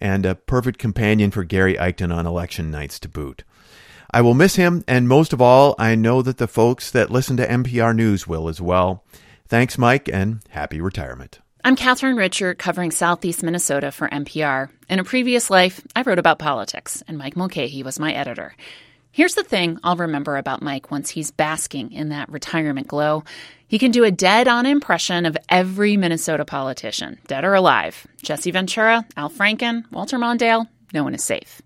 [0.00, 3.42] and a perfect companion for Gary Eichten on election nights to boot.
[4.10, 7.36] I will miss him, and most of all, I know that the folks that listen
[7.38, 9.04] to MPR News will as well.
[9.48, 11.40] Thanks, Mike, and happy retirement.
[11.64, 14.70] I'm Catharine Richert, covering Southeast Minnesota for MPR.
[14.88, 18.54] In a previous life, I wrote about politics, and Mike Mulcahy was my editor.
[19.10, 23.24] Here's the thing I'll remember about Mike once he's basking in that retirement glow.
[23.66, 28.06] He can do a dead on impression of every Minnesota politician, dead or alive.
[28.22, 31.60] Jesse Ventura, Al Franken, Walter Mondale, no one is safe.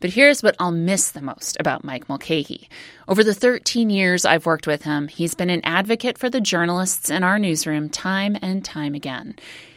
[0.00, 2.68] But here's what I'll miss the most about Mike Mulcahy.
[3.08, 7.10] Over the 13 years I've worked with him, he's been an advocate for the journalists
[7.10, 9.36] in our newsroom time and time again.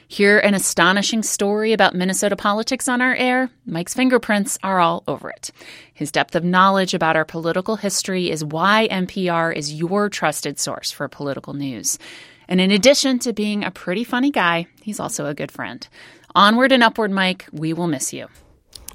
[0.09, 3.49] Hear an astonishing story about Minnesota politics on our air?
[3.65, 5.51] Mike's fingerprints are all over it.
[5.93, 10.91] His depth of knowledge about our political history is why MPR is your trusted source
[10.91, 11.99] for political news.
[12.47, 15.85] And in addition to being a pretty funny guy, he's also a good friend.
[16.33, 17.45] Onward and upward, Mike.
[17.51, 18.27] We will miss you.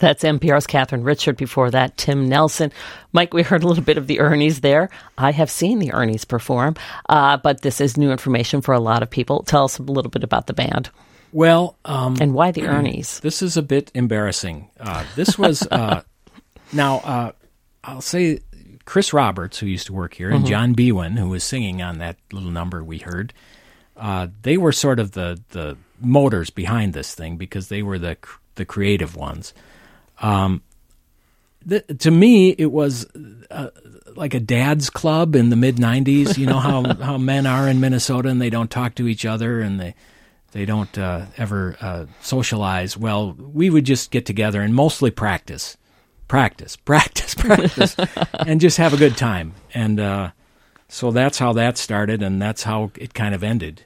[0.02, 1.36] That's MPR's Catharine Richert.
[1.36, 2.72] Before that, Tim Nelson.
[3.12, 4.90] Mike, we heard a little bit of the Ernies there.
[5.16, 6.74] I have seen the Ernies perform,
[7.08, 9.44] uh, but this is new information for a lot of people.
[9.44, 10.90] Tell us a little bit about the band.
[11.32, 13.20] Well, um, and why the Ernies?
[13.20, 14.68] This is a bit embarrassing.
[14.80, 16.02] Uh, this was uh,
[16.72, 17.32] now uh,
[17.84, 18.40] I'll say
[18.84, 20.46] Chris Roberts, who used to work here, and Mm-hmm.
[20.46, 20.50] Mhm.
[20.50, 23.32] John Biewen, who was singing on that little number we heard.
[23.96, 28.16] Uh, they were sort of the the motors behind this thing because they were the
[28.56, 29.54] the creative ones.
[30.22, 30.62] Um,
[31.68, 33.06] th- to me, it was
[33.50, 33.70] uh,
[34.16, 36.38] like a dad's club in the mid '90s.
[36.38, 39.60] You know how how men are in Minnesota and they don't talk to each other
[39.60, 39.94] and they
[40.52, 42.96] they don't uh, ever uh, socialize.
[42.96, 45.76] Well, we would just get together and mostly practice,
[46.28, 47.96] practice, practice, practice,
[48.46, 49.54] and just have a good time.
[49.74, 50.30] And uh,
[50.88, 53.84] so that's how that started, and that's how it kind of ended.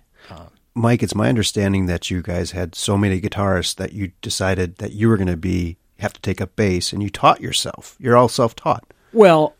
[0.78, 4.92] Mike, it's my understanding that you guys had so many guitarists that you decided that
[4.92, 7.96] you were going to be have to take up bass, and you taught yourself.
[7.98, 8.84] You're all self-taught.
[9.12, 9.54] Well,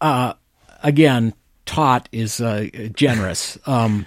[0.00, 0.34] uh,
[0.82, 3.58] again, taught is uh, generous.
[3.66, 4.06] Um,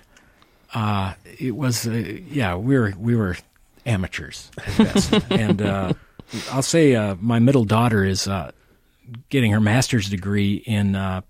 [0.74, 3.38] uh, it was, uh, yeah, we were we were
[3.86, 5.94] amateurs at best, and uh,
[6.52, 8.28] I'll say uh, my middle daughter is
[9.30, 11.24] getting her master's degree in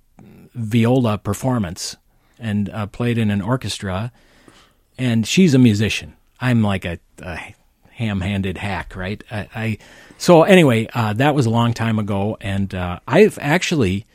[0.55, 1.95] viola performance
[2.37, 4.11] and played in an orchestra,
[4.97, 6.15] and she's a musician.
[6.41, 7.55] I'm like a, a
[7.91, 9.21] ham-handed hack, right?
[9.29, 9.77] I, I
[10.19, 14.05] so anyway, uh, that was a long time ago, and uh, I've actually,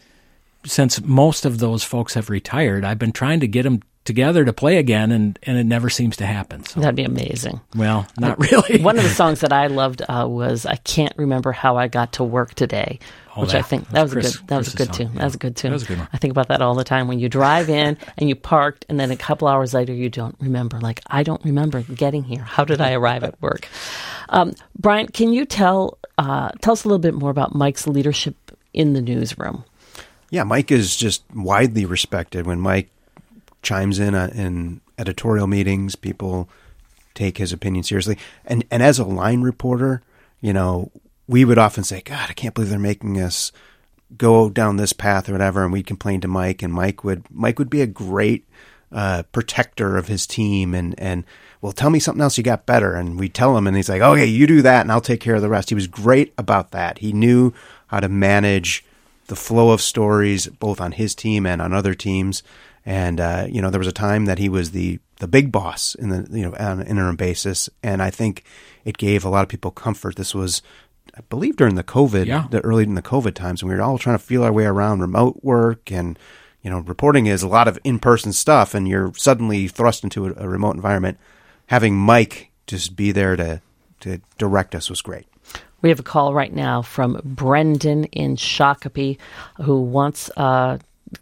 [0.65, 4.53] since most of those folks have retired, I've been trying to get them together to
[4.53, 6.63] play again, and and it never seems to happen.
[6.67, 7.61] So That'd be amazing.
[7.75, 8.83] well, not Uh, really.
[8.83, 12.13] One of the songs that I loved uh, was "I Can't Remember How I Got
[12.15, 12.99] to Work Today,"
[13.43, 14.49] which that- I think that that's was a Chris- good.
[14.49, 15.13] That was a Chris's good song, tune.
[15.15, 15.19] yeah.
[15.19, 15.71] That was a good tune.
[15.71, 16.09] That was a good one.
[16.13, 17.09] I think about that all the time.
[17.09, 20.37] When you drive in and you parked, and then a couple hours later you don't
[20.41, 20.81] remember.
[20.81, 22.43] Like I don't remember getting here.
[22.43, 23.69] How did I arrive at work?
[24.29, 28.37] Um, Brian, can you tell uh, tell us a little bit more about Mike's leadership
[28.73, 29.65] in the newsroom?
[30.31, 32.47] Yeah, Mike is just widely respected.
[32.47, 32.91] When Mike
[33.63, 36.49] chimes in uh, in editorial meetings, people
[37.15, 38.19] take his opinion seriously.
[38.45, 40.03] And and as a line reporter,
[40.41, 40.91] you know,
[41.27, 43.53] we would often say, "God, I can't believe they're making us
[44.17, 47.59] go down this path or whatever." And we'd complain to Mike, and Mike would Mike
[47.59, 48.47] would be a great
[48.93, 51.25] uh, protector of his team, and and
[51.61, 54.03] well, tell me something else you got better, and we tell him, and he's like,
[54.03, 56.71] "Okay, you do that, and I'll take care of the rest." He was great about
[56.73, 56.99] that.
[56.99, 57.53] He knew
[57.89, 58.85] how to manage
[59.27, 62.43] the flow of stories both on his team and on other teams.
[62.87, 65.95] And uh, you know, there was a time that he was the the big boss
[65.95, 68.45] in the you know on an interim basis, and I think
[68.85, 70.17] it gave a lot of people comfort.
[70.17, 70.61] This was,
[71.17, 72.47] I believe, during the COVID, Yeah.
[72.51, 74.65] the early in the COVID times, when we were all trying to feel our way
[74.65, 76.19] around remote work and
[76.63, 80.27] you know, reporting is a lot of in person stuff, and you're suddenly thrust into
[80.29, 81.19] a, a remote environment.
[81.67, 83.61] Having Mike just be there to
[84.01, 85.27] to direct us was great.
[85.83, 89.19] We have a call right now from Brendan in Shakopee
[89.63, 90.79] who wants uh,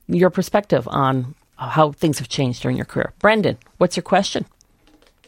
[0.06, 3.12] your perspective on how things have changed during your career.
[3.18, 4.46] Brendan, what's your question?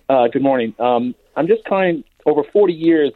[0.08, 0.74] Uh, good morning.
[0.78, 3.10] Um, I'm just kind over 40 years.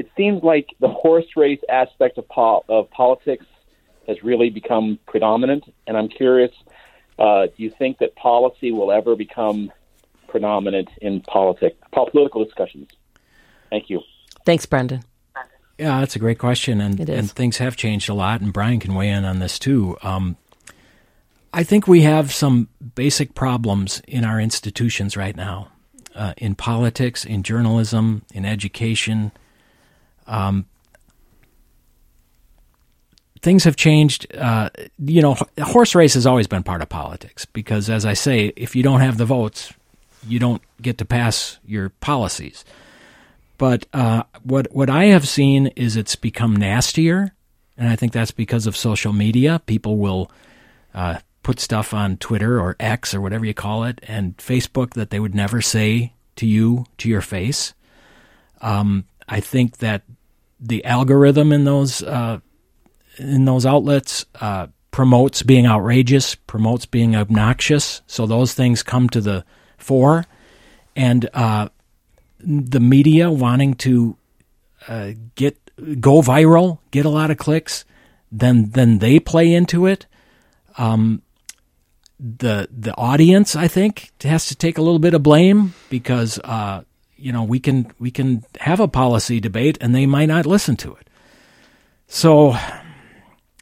[0.00, 3.44] It seems like the horse race aspect of, pol- of politics
[4.08, 6.52] has really become predominant, and I'm curious:
[7.18, 9.70] uh, Do you think that policy will ever become
[10.26, 12.88] predominant in politics, political discussions?
[13.68, 14.00] Thank you.
[14.46, 15.02] Thanks, Brendan.
[15.78, 17.18] Yeah, that's a great question, and It is.
[17.18, 19.98] and things have changed a lot, and Brian can weigh in on this too.
[20.02, 20.38] Um,
[21.52, 25.68] I think we have some basic problems in our institutions right now,
[26.14, 29.32] uh, in politics, in journalism, in education.
[30.30, 30.66] Um,
[33.42, 34.26] things have changed.
[34.34, 38.52] Uh, you know, horse race has always been part of politics because, as I say,
[38.56, 39.72] if you don't have the votes,
[40.26, 42.64] you don't get to pass your policies.
[43.58, 47.34] But uh, what what I have seen is it's become nastier,
[47.76, 49.60] and I think that's because of social media.
[49.66, 50.30] People will
[50.94, 55.10] uh, put stuff on Twitter or X or whatever you call it, and Facebook that
[55.10, 57.74] they would never say to you to your face.
[58.62, 60.02] Um, I think that
[60.60, 62.40] the algorithm in those uh,
[63.18, 68.02] in those outlets uh, promotes being outrageous, promotes being obnoxious.
[68.06, 69.44] So those things come to the
[69.78, 70.26] fore,
[70.94, 71.68] and uh,
[72.38, 74.16] the media wanting to
[74.88, 75.56] uh, get
[76.00, 77.84] go viral, get a lot of clicks,
[78.30, 80.06] then then they play into it.
[80.78, 81.22] Um,
[82.18, 86.82] the the audience, I think, has to take a little bit of blame because uh,
[87.20, 90.76] you know we can we can have a policy debate and they might not listen
[90.76, 91.08] to it.
[92.08, 92.56] So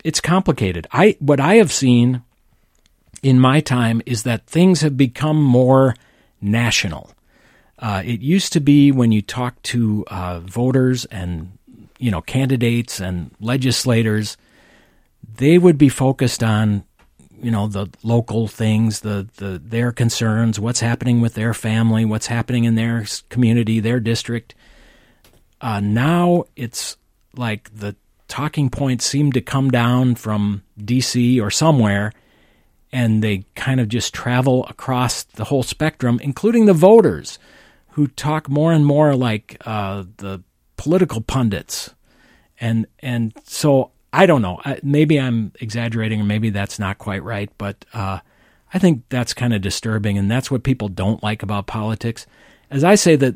[0.04, 0.86] it's complicated.
[0.92, 2.22] I what I have seen
[3.22, 5.94] in my time is that things have become more
[6.40, 7.10] national.
[7.78, 11.58] Uh, it used to be when you talk to uh, voters and
[11.98, 14.36] you know candidates and legislators,
[15.36, 16.84] they would be focused on
[17.42, 22.26] you know the local things, the the their concerns, what's happening with their family, what's
[22.26, 24.54] happening in their community, their district.
[25.60, 26.96] Uh, now it's
[27.34, 27.96] like the
[28.28, 31.40] talking points seem to come down from D.C.
[31.40, 32.12] or somewhere,
[32.92, 37.38] and they kind of just travel across the whole spectrum, including the voters,
[37.90, 40.42] who talk more and more like uh, the
[40.76, 41.94] political pundits,
[42.60, 44.60] and and so I don't know.
[44.82, 48.20] Maybe I'm exaggerating, or maybe that's not quite right, but uh,
[48.72, 52.26] I think that's kind of disturbing, and that's what people don't like about politics.
[52.70, 53.34] As I say, that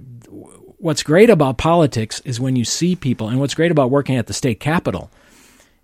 [0.78, 4.26] what's great about politics is when you see people, and what's great about working at
[4.26, 5.10] the state capitol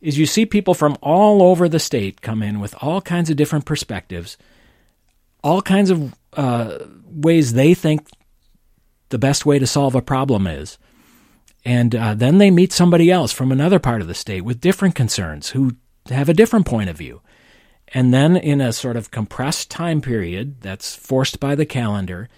[0.01, 3.37] is you see people from all over the state come in with all kinds of
[3.37, 4.37] different perspectives,
[5.43, 8.07] all kinds of uh, ways they think
[9.09, 10.79] the best way to solve a problem is
[11.69, 14.95] and uh, then they meet somebody else from another part of the state with different
[14.95, 15.73] concerns who
[16.09, 17.21] have a different point of view.
[17.89, 22.31] And then, in a sort of compressed time period that's forced by the calendar,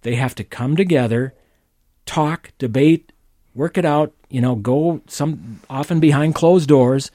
[0.00, 1.34] they have to come together,
[2.06, 3.12] talk, debate,
[3.54, 7.10] work it out, you know, go some often behind closed doors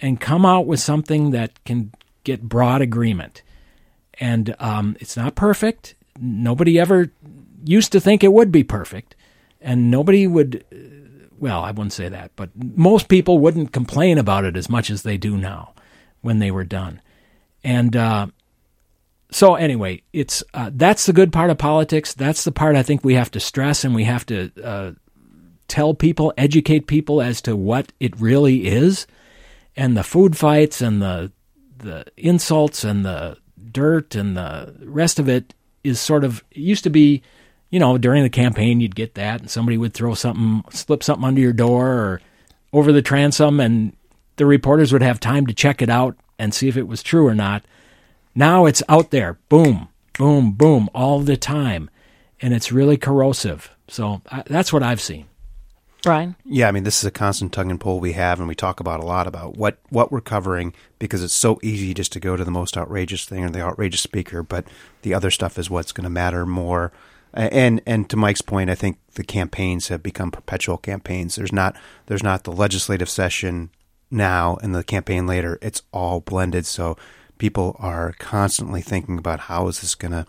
[0.00, 1.92] and come out with something that can
[2.24, 3.40] get broad agreement.
[4.20, 5.94] And um, it's not perfect.
[6.20, 7.10] Nobody ever
[7.64, 9.16] used to think it would be perfect
[9.60, 10.64] and nobody would
[11.38, 15.02] well i wouldn't say that but most people wouldn't complain about it as much as
[15.02, 15.74] they do now
[16.20, 17.00] when they were done.
[17.64, 18.28] And uh,
[19.30, 22.14] so anyway it's uh, that's the good part of politics.
[22.14, 24.92] That's the part i think we have to stress and we have to uh,
[25.68, 29.06] tell people educate people as to what it really is.
[29.76, 31.32] And the food fights and the
[31.78, 33.38] the insults and the
[33.72, 37.22] dirt and the rest of it is sort of it used to be
[37.70, 41.24] you know, during the campaign, you'd get that, and somebody would throw something, slip something
[41.24, 42.20] under your door or
[42.72, 43.96] over the transom, and
[44.36, 47.26] the reporters would have time to check it out and see if it was true
[47.26, 47.64] or not.
[48.34, 51.90] Now it's out there, boom, boom, boom, all the time,
[52.40, 53.70] and it's really corrosive.
[53.88, 55.26] So I, that's what I've seen.
[56.02, 56.34] Brian?
[56.44, 58.80] Yeah, I mean, this is a constant tug and pull we have, and we talk
[58.80, 62.36] about a lot about what, what we're covering because it's so easy just to go
[62.36, 64.64] to the most outrageous thing or the outrageous speaker, but
[65.02, 66.92] the other stuff is what's going to matter more
[67.32, 71.36] and and to Mike's point, I think the campaigns have become perpetual campaigns.
[71.36, 71.76] There's not
[72.06, 73.70] there's not the legislative session
[74.10, 75.58] now and the campaign later.
[75.62, 76.66] It's all blended.
[76.66, 76.96] So
[77.38, 80.26] people are constantly thinking about how is this going to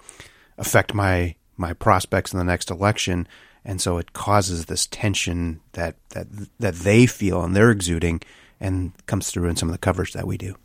[0.58, 3.28] affect my my prospects in the next election,
[3.66, 6.28] and so it causes this tension that that
[6.60, 8.22] that they feel and they're exuding,
[8.60, 10.56] and comes through in some of the coverage that we do.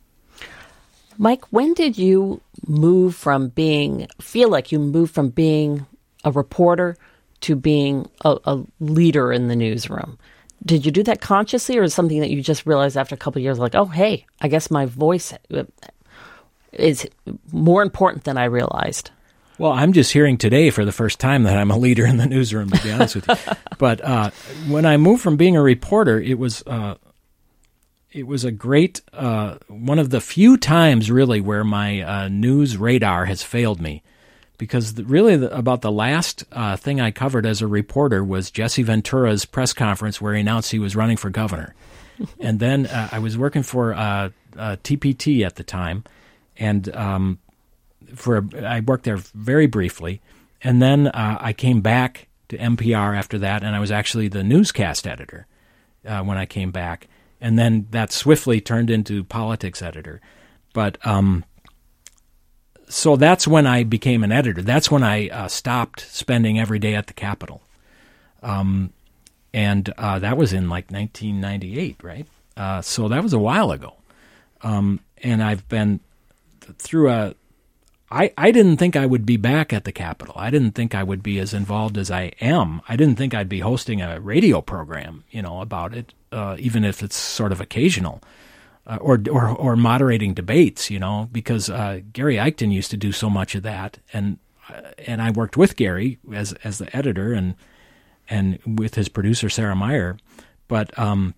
[1.19, 5.87] Mike, when did you move from being feel like you moved from being
[6.27, 6.99] a reporter
[7.43, 10.19] to being a, a, leader in the newsroom.
[10.65, 13.41] Did you do that consciously, or is something that you just realized after a couple
[13.41, 15.33] years, like, oh, hey, I guess my voice
[16.73, 17.09] is
[17.53, 19.11] more important than I realized?
[19.59, 22.27] Well, I'm just hearing today for the first time that I'm a leader in the
[22.27, 23.35] newsroom, to be honest with you.
[23.79, 24.31] But uh,
[24.69, 26.95] when I moved from being a reporter, it was uh,
[28.11, 32.79] it was a great uh, one of the few times really where my uh, news
[32.79, 34.03] radar has failed me
[34.59, 38.51] because the, really the, about the last uh, thing I covered as a reporter was
[38.51, 41.75] Jesse Ventura's press conference where he announced he was running for governor.
[42.41, 46.05] and then uh, I was working for uh, TPT uh, at the time,
[46.57, 47.39] and um,
[48.15, 50.21] for a, I worked there very briefly,
[50.63, 54.43] and then uh, I came back to MPR after that, and I was actually the
[54.43, 55.47] newscast editor
[56.07, 57.09] uh, when I came back,
[57.41, 60.21] and then that swiftly turned into politics editor.
[60.73, 61.45] But um,
[62.89, 64.63] so that's when I became an editor.
[64.63, 67.63] That's when I uh, stopped spending every day at the Capitol.
[68.43, 68.93] Um,
[69.53, 72.27] and uh, that was in like 1998, right?
[72.57, 73.95] Uh, so that was a while ago.
[74.63, 76.01] Um, and I've been
[76.79, 77.35] through a.
[78.09, 80.35] I, I didn't think I would be back at the Capitol.
[80.37, 82.81] I didn't think I would be as involved as I am.
[82.89, 86.85] I didn't think I'd be hosting a radio program, you know, about it, uh, even
[86.85, 88.23] if it's sort of occasional
[88.87, 93.13] uh, or, or or moderating debates, you know, because uh, Gary Eichten used to do
[93.13, 97.33] so much of that, and uh, and I worked with Gary as as the editor
[97.33, 97.57] and
[98.29, 100.17] and with his producer Sarah Meyer,
[100.69, 101.35] but um,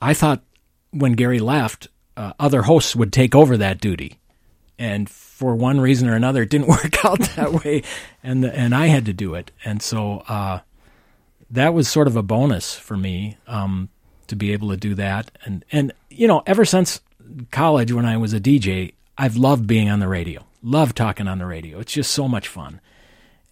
[0.00, 0.42] I thought
[0.90, 4.18] when Gary left, uh, other hosts would take over that duty,
[4.78, 7.82] and for one reason or another, it didn't work out that way,
[8.22, 10.60] and and I had to do it, and so uh,
[11.50, 13.36] that was sort of a bonus for me.
[13.46, 13.90] Um,
[14.28, 15.30] to be able to do that.
[15.44, 17.00] And and you know, ever since
[17.50, 20.44] college when I was a DJ, I've loved being on the radio.
[20.62, 21.78] Love talking on the radio.
[21.80, 22.80] It's just so much fun.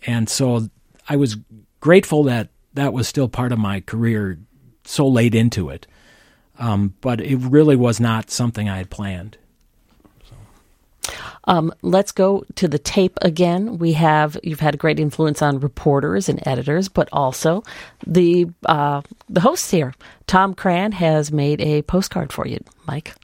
[0.06, 0.68] And so
[1.08, 1.36] I was
[1.80, 4.38] grateful that that was still part of my career
[4.84, 5.86] so late into it.
[6.58, 9.36] Um, but it really was not something I had planned.
[11.44, 13.78] Um, let's go to the tape again.
[13.78, 17.62] We have you've had a great influence on reporters and editors, but also
[18.06, 19.94] the uh, the hosts here.
[20.26, 23.14] Tom Crann has made a postcard for you, Mike.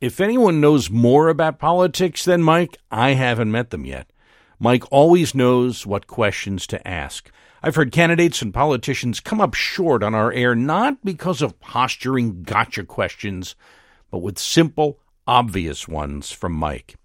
[0.00, 4.10] If anyone knows more about politics than Mike, I haven't met them yet.
[4.58, 7.30] Mike always knows what questions to ask.
[7.62, 12.42] I've heard candidates and politicians come up short on our air not because of posturing
[12.42, 13.56] gotcha questions,
[14.10, 16.96] but with simple, obvious ones from Mike.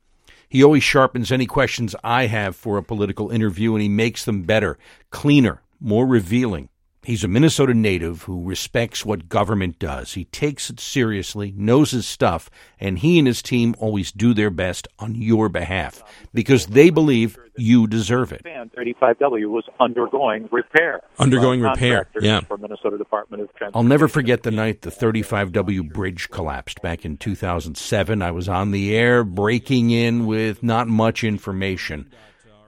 [0.49, 4.41] He always sharpens any questions I have for a political interview and he makes them
[4.41, 4.77] better,
[5.09, 6.67] cleaner, more revealing.
[7.03, 10.13] He's a Minnesota native who respects what government does.
[10.13, 12.47] He takes it seriously, knows his stuff,
[12.79, 17.39] and he and his team always do their best on your behalf because they believe
[17.57, 18.43] you deserve it.
[18.43, 21.01] 35W was undergoing repair.
[21.17, 22.41] Undergoing repair, yeah.
[22.41, 23.71] For Minnesota Department of Transportation.
[23.75, 28.21] I'll never forget the night the 35W bridge collapsed back in 2007.
[28.21, 32.11] I was on the air breaking in with not much information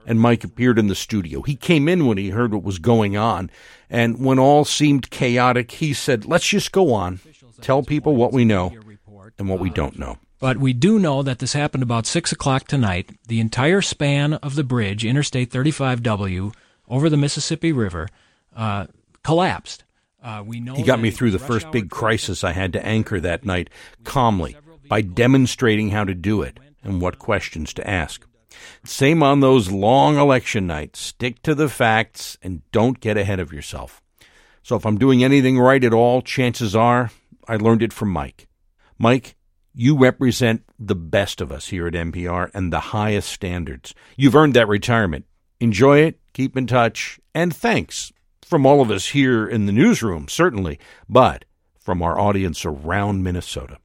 [0.06, 1.42] and Mike appeared in the studio.
[1.42, 3.50] He came in when he heard what was going on,
[3.88, 7.20] and when all seemed chaotic, he said, Let's just go on,
[7.60, 8.72] tell people what we know
[9.38, 10.18] and what we don't know.
[10.40, 13.10] But we do know that this happened about 6 o'clock tonight.
[13.28, 16.54] The entire span of the bridge, Interstate 35W,
[16.88, 18.08] over the Mississippi River,
[18.54, 18.86] uh,
[19.22, 19.84] collapsed.
[20.22, 23.20] Uh, we know he got me through the first big crisis I had to anchor
[23.20, 23.70] that night
[24.04, 24.56] calmly
[24.88, 28.26] by demonstrating how to do it and what questions to ask.
[28.84, 31.00] Same on those long election nights.
[31.00, 34.02] Stick to the facts and don't get ahead of yourself.
[34.62, 37.10] So if I'm doing anything right at all, chances are
[37.46, 38.48] I learned it from Mike.
[38.98, 39.36] Mike,
[39.74, 43.94] you represent the best of us here at MPR and the highest standards.
[44.16, 45.26] You've earned that retirement.
[45.60, 50.28] Enjoy it, keep in touch, and thanks from all of us here in the newsroom,
[50.28, 50.78] certainly,
[51.08, 51.44] but
[51.80, 53.78] from our audience around Minnesota.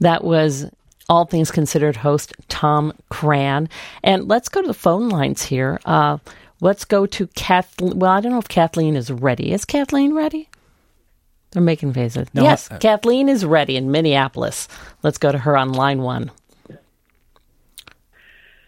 [0.00, 0.70] That was
[1.08, 3.68] all Things Considered host Tom Crann.
[4.02, 5.80] And let's go to the phone lines here.
[5.84, 6.18] Uh,
[6.60, 7.98] let's go to Kathleen.
[7.98, 9.52] Well, I don't know if Kathleen is ready.
[9.52, 10.48] Is Kathleen ready?
[11.50, 12.28] They're making faces.
[12.34, 14.68] No, yes, uh, Kathleen is ready in Minneapolis.
[15.02, 16.30] Let's go to her on line one.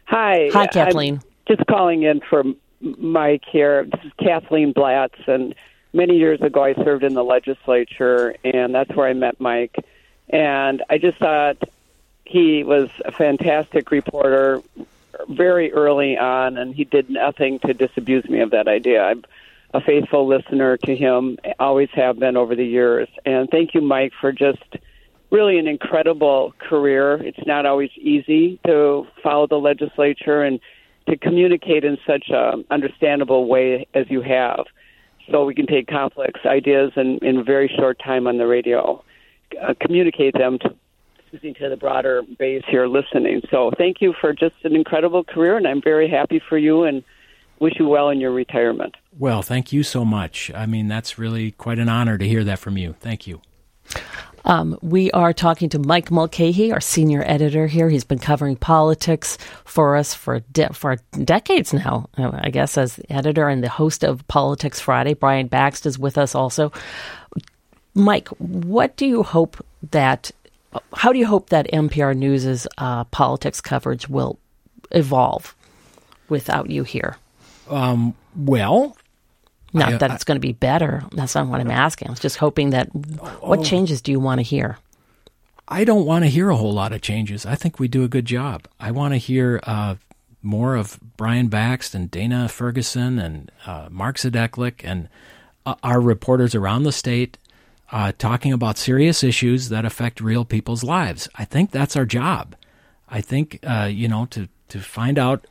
[0.06, 0.48] Hi.
[0.52, 1.16] Hi, Kathleen.
[1.16, 2.42] I'm just calling in for
[2.80, 3.84] Mike here.
[3.84, 5.54] This is Kathleen Blatz, and
[5.92, 9.76] many years ago I served in the legislature, and that's where I met Mike.
[10.30, 11.58] And I just thought
[12.30, 14.62] he was a fantastic reporter
[15.28, 19.02] very early on, and he did nothing to disabuse me of that idea.
[19.02, 19.24] I'm
[19.74, 23.08] a faithful listener to him, always have been over the years.
[23.26, 24.62] And thank you, Mike, for just
[25.32, 27.14] really an incredible career.
[27.14, 30.60] It's not always easy to follow the legislature and
[31.08, 34.66] to communicate in such a understandable way as you have.
[35.32, 39.02] So we can take complex ideas and in a very short time on the radio,
[39.60, 40.76] uh, communicate them to
[41.32, 43.42] excuse to the broader base here listening.
[43.50, 47.02] So thank you for just an incredible career, and I'm very happy for you and
[47.60, 48.94] wish you well in your retirement.
[49.18, 50.50] Well, thank you so much.
[50.54, 52.94] I mean, that's really quite an honor to hear that from you.
[53.00, 53.42] Thank you.
[54.46, 57.90] Um, we are talking to Mike Mulcahy, our senior editor here.
[57.90, 63.48] He's been covering politics for us for de- for decades now, I guess, as editor
[63.48, 65.12] and the host of Politics Friday.
[65.12, 66.72] Brian Bakst is with us also.
[67.94, 70.30] Mike, what do you hope that
[70.94, 74.38] how do you hope that MPR News's uh, politics coverage will
[74.90, 75.54] evolve
[76.28, 77.16] without you here?
[77.68, 78.96] Um, well,
[79.72, 81.04] not I, that it's going to be better.
[81.12, 82.08] That's not what I'm asking.
[82.08, 82.86] I was just hoping that.
[82.94, 84.78] What oh, changes do you want to hear?
[85.68, 87.46] I don't want to hear a whole lot of changes.
[87.46, 88.66] I think we do a good job.
[88.80, 89.96] I want to hear uh,
[90.42, 95.08] more of Brian Bakst and Dana Ferguson and uh, Mark Zdechlik and
[95.64, 97.38] uh, our reporters around the state
[97.92, 101.28] uh, talking about serious issues that affect real people's lives.
[101.34, 102.54] I think that's our job.
[103.08, 105.46] I think uh, you know to to find out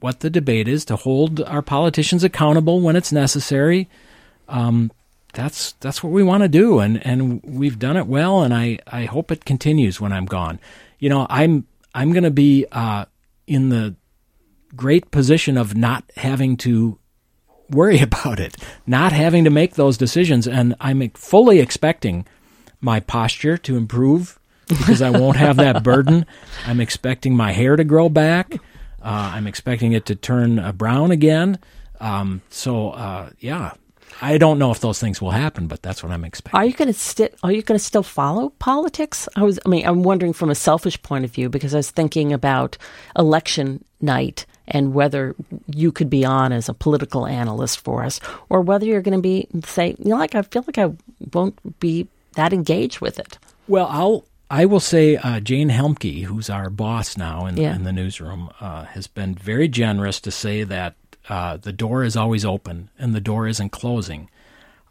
[0.00, 3.88] what the debate is, to hold our politicians accountable when it's necessary.
[4.48, 4.90] Um,
[5.32, 8.78] that's that's what we want to do, and and we've done it well, and I
[8.86, 10.60] I hope it continues when I'm gone.
[10.98, 13.06] You know, I'm I'm going to be uh,
[13.46, 13.96] in the
[14.76, 16.98] great position of not having to
[17.70, 18.56] worry about it,
[18.86, 20.46] not having to make those decisions.
[20.46, 22.26] And I'm fully expecting
[22.80, 24.38] my posture to improve
[24.68, 26.26] because I won't have that burden.
[26.66, 28.54] I'm expecting my hair to grow back.
[29.02, 31.58] Uh, I'm expecting it to turn uh, brown again.
[32.00, 33.72] Um, so uh, yeah,
[34.20, 36.58] I don't know if those things will happen, but that's what I'm expecting.
[36.58, 39.28] Are you going to st- Are you going to still follow politics?
[39.36, 39.58] I was.
[39.64, 42.78] I mean, I'm wondering from a selfish point of view because I was thinking about
[43.16, 45.34] election night and whether
[45.66, 49.22] you could be on as a political analyst for us, or whether you're going to
[49.22, 50.92] be say, you know, like I feel like I
[51.32, 53.38] won't be that engaged with it.
[53.68, 57.74] Well, I'll I will say uh, Jane Helmke, who's our boss now in, Yeah.
[57.74, 60.94] in the newsroom, uh, has been very generous to say that
[61.28, 64.28] uh, the door is always open and the door isn't closing.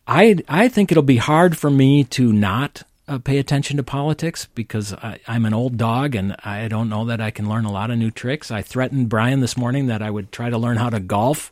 [0.08, 4.48] I I think it'll be hard for me to not uh, pay attention to politics
[4.56, 7.72] because I, I'm an old dog and I don't know that I can learn a
[7.72, 8.52] lot of new tricks.
[8.52, 11.52] I threatened Brian this morning that I would try to learn how to golf.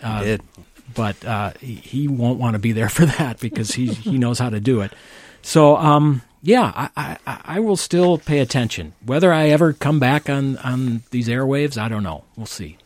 [0.00, 0.42] Uh, did.
[0.94, 4.38] but uh, he, he won't want to be there for that because he he knows
[4.38, 4.92] how to do it.
[5.42, 8.94] So um, yeah, I, I I will still pay attention.
[9.04, 12.24] Whether I ever come back on on these airwaves, I don't know.
[12.36, 12.78] We'll see.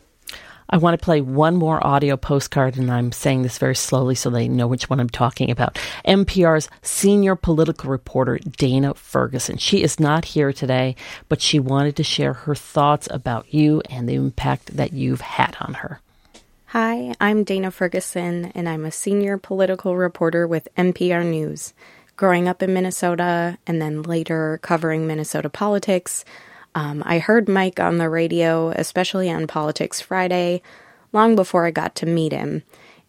[0.72, 4.30] I want to play one more audio postcard, and I'm saying this very slowly so
[4.30, 5.78] they know which one I'm talking about.
[6.06, 9.58] MPR's senior political reporter, Dana Ferguson.
[9.58, 10.96] She is not here today,
[11.28, 15.58] but she wanted to share her thoughts about you and the impact that you've had
[15.60, 16.00] on her.
[16.68, 21.74] Hi, I'm Dana Ferguson, and I'm a senior political reporter with MPR News.
[22.16, 26.24] Growing up in Minnesota and then later covering Minnesota politics,
[26.74, 30.62] um, I heard Mike on the radio, especially on Politics Friday,
[31.12, 32.62] long before I got to meet him.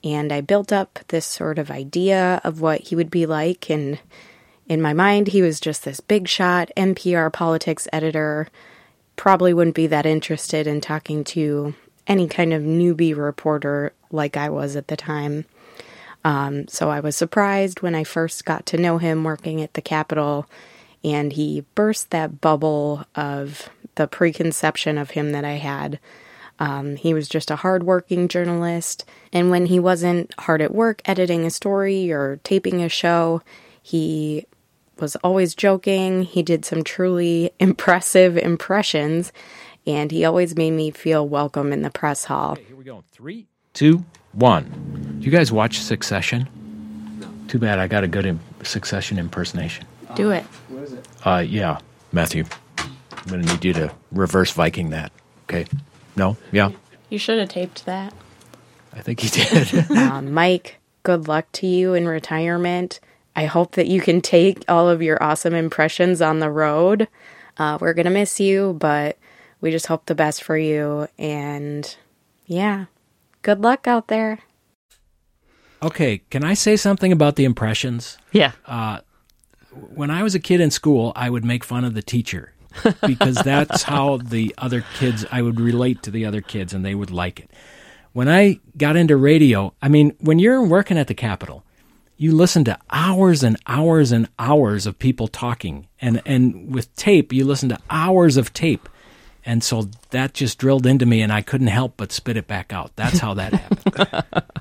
[0.04, 3.70] And I built up this sort of idea of what he would be like.
[3.70, 4.00] And
[4.68, 8.50] in my mind, he was just this big shot MPR politics editor.
[9.16, 11.74] Probably wouldn't be that interested in talking to
[12.06, 15.46] any kind of newbie reporter like I was at the time.
[16.26, 19.82] Um, so I was surprised when I first got to know him working at the
[19.82, 20.48] Capitol,
[21.04, 26.00] and he burst that bubble of the preconception of him that I had.
[26.60, 31.46] Um, he was just a hardworking journalist, and when he wasn't hard at work editing
[31.46, 33.42] a story or taping a show,
[33.82, 34.46] he
[35.00, 36.24] was always joking.
[36.24, 39.34] He did some truly impressive impressions,
[39.86, 42.56] and he always made me feel welcome in the press hall.
[42.56, 43.04] Here we go.
[43.12, 45.18] Three, two, one.
[45.20, 46.48] Do you guys watch Succession?
[47.20, 47.28] No.
[47.48, 47.80] Too bad.
[47.80, 49.86] I got a good im- Succession impersonation.
[50.16, 50.44] Do it.
[50.70, 51.08] What is it?
[51.24, 51.80] Uh, yeah,
[52.12, 52.46] Matthew.
[52.78, 52.92] I'm
[53.28, 55.12] going to need you to reverse Viking that.
[55.46, 55.66] Okay.
[56.16, 56.38] No?
[56.52, 56.72] Yeah.
[57.10, 58.14] You should have taped that.
[58.94, 59.92] I think he did.
[59.98, 63.00] um, Mike, good luck to you in retirement.
[63.36, 67.08] I hope that you can take all of your awesome impressions on the road.
[67.58, 69.18] Uh, we're going to miss you, but
[69.62, 71.08] we just hope the best for you.
[71.18, 71.96] And
[72.46, 72.86] yeah,
[73.42, 74.40] good luck out there.
[75.82, 78.18] Okay, can I say something about the impressions?
[78.32, 78.54] Yeah.
[78.66, 79.00] Uh,
[79.96, 82.54] when I was a kid in school, I would make fun of the teacher
[83.06, 86.96] because that's how the other kids, I would relate to the other kids and they
[86.96, 87.50] would like it.
[88.14, 91.64] When I got into radio, I mean, when you're working at the Capitol,
[92.18, 95.88] you listen to hours and hours and hours of people talking.
[96.00, 98.88] And, and with tape, you listen to hours of tape.
[99.46, 102.72] And so that just drilled into me, and I couldn't help but spit it back
[102.72, 102.96] out.
[102.96, 104.44] That's how that happened.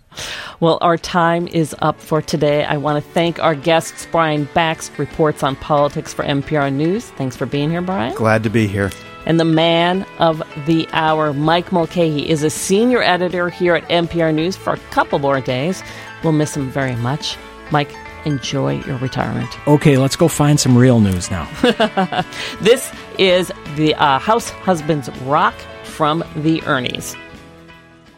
[0.61, 2.65] Well, our time is up for today.
[2.65, 7.07] I want to thank our guests, Brian Bakst, reports on politics for MPR News.
[7.11, 8.15] Thanks for being here, Brian.
[8.15, 8.91] Glad to be here.
[9.27, 14.33] And the man of the hour, Mike Mulcahy, is a senior editor here at MPR
[14.35, 15.83] News for a couple more days.
[16.23, 17.37] We'll miss him very much.
[17.71, 17.93] Mike,
[18.25, 19.51] enjoy your retirement.
[19.69, 21.49] okay, let's go find some real news now.
[22.61, 25.55] This is the uh, House Husbands Rock
[25.85, 27.17] from the Ernies.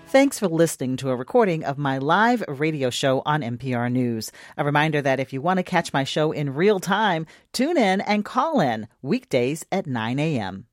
[0.08, 4.30] Thanks for listening to a recording of my live radio show on MPR News.
[4.56, 8.00] A reminder that if you want to catch my show in real time, tune in
[8.00, 10.66] and call in weekdays at 9 a.m.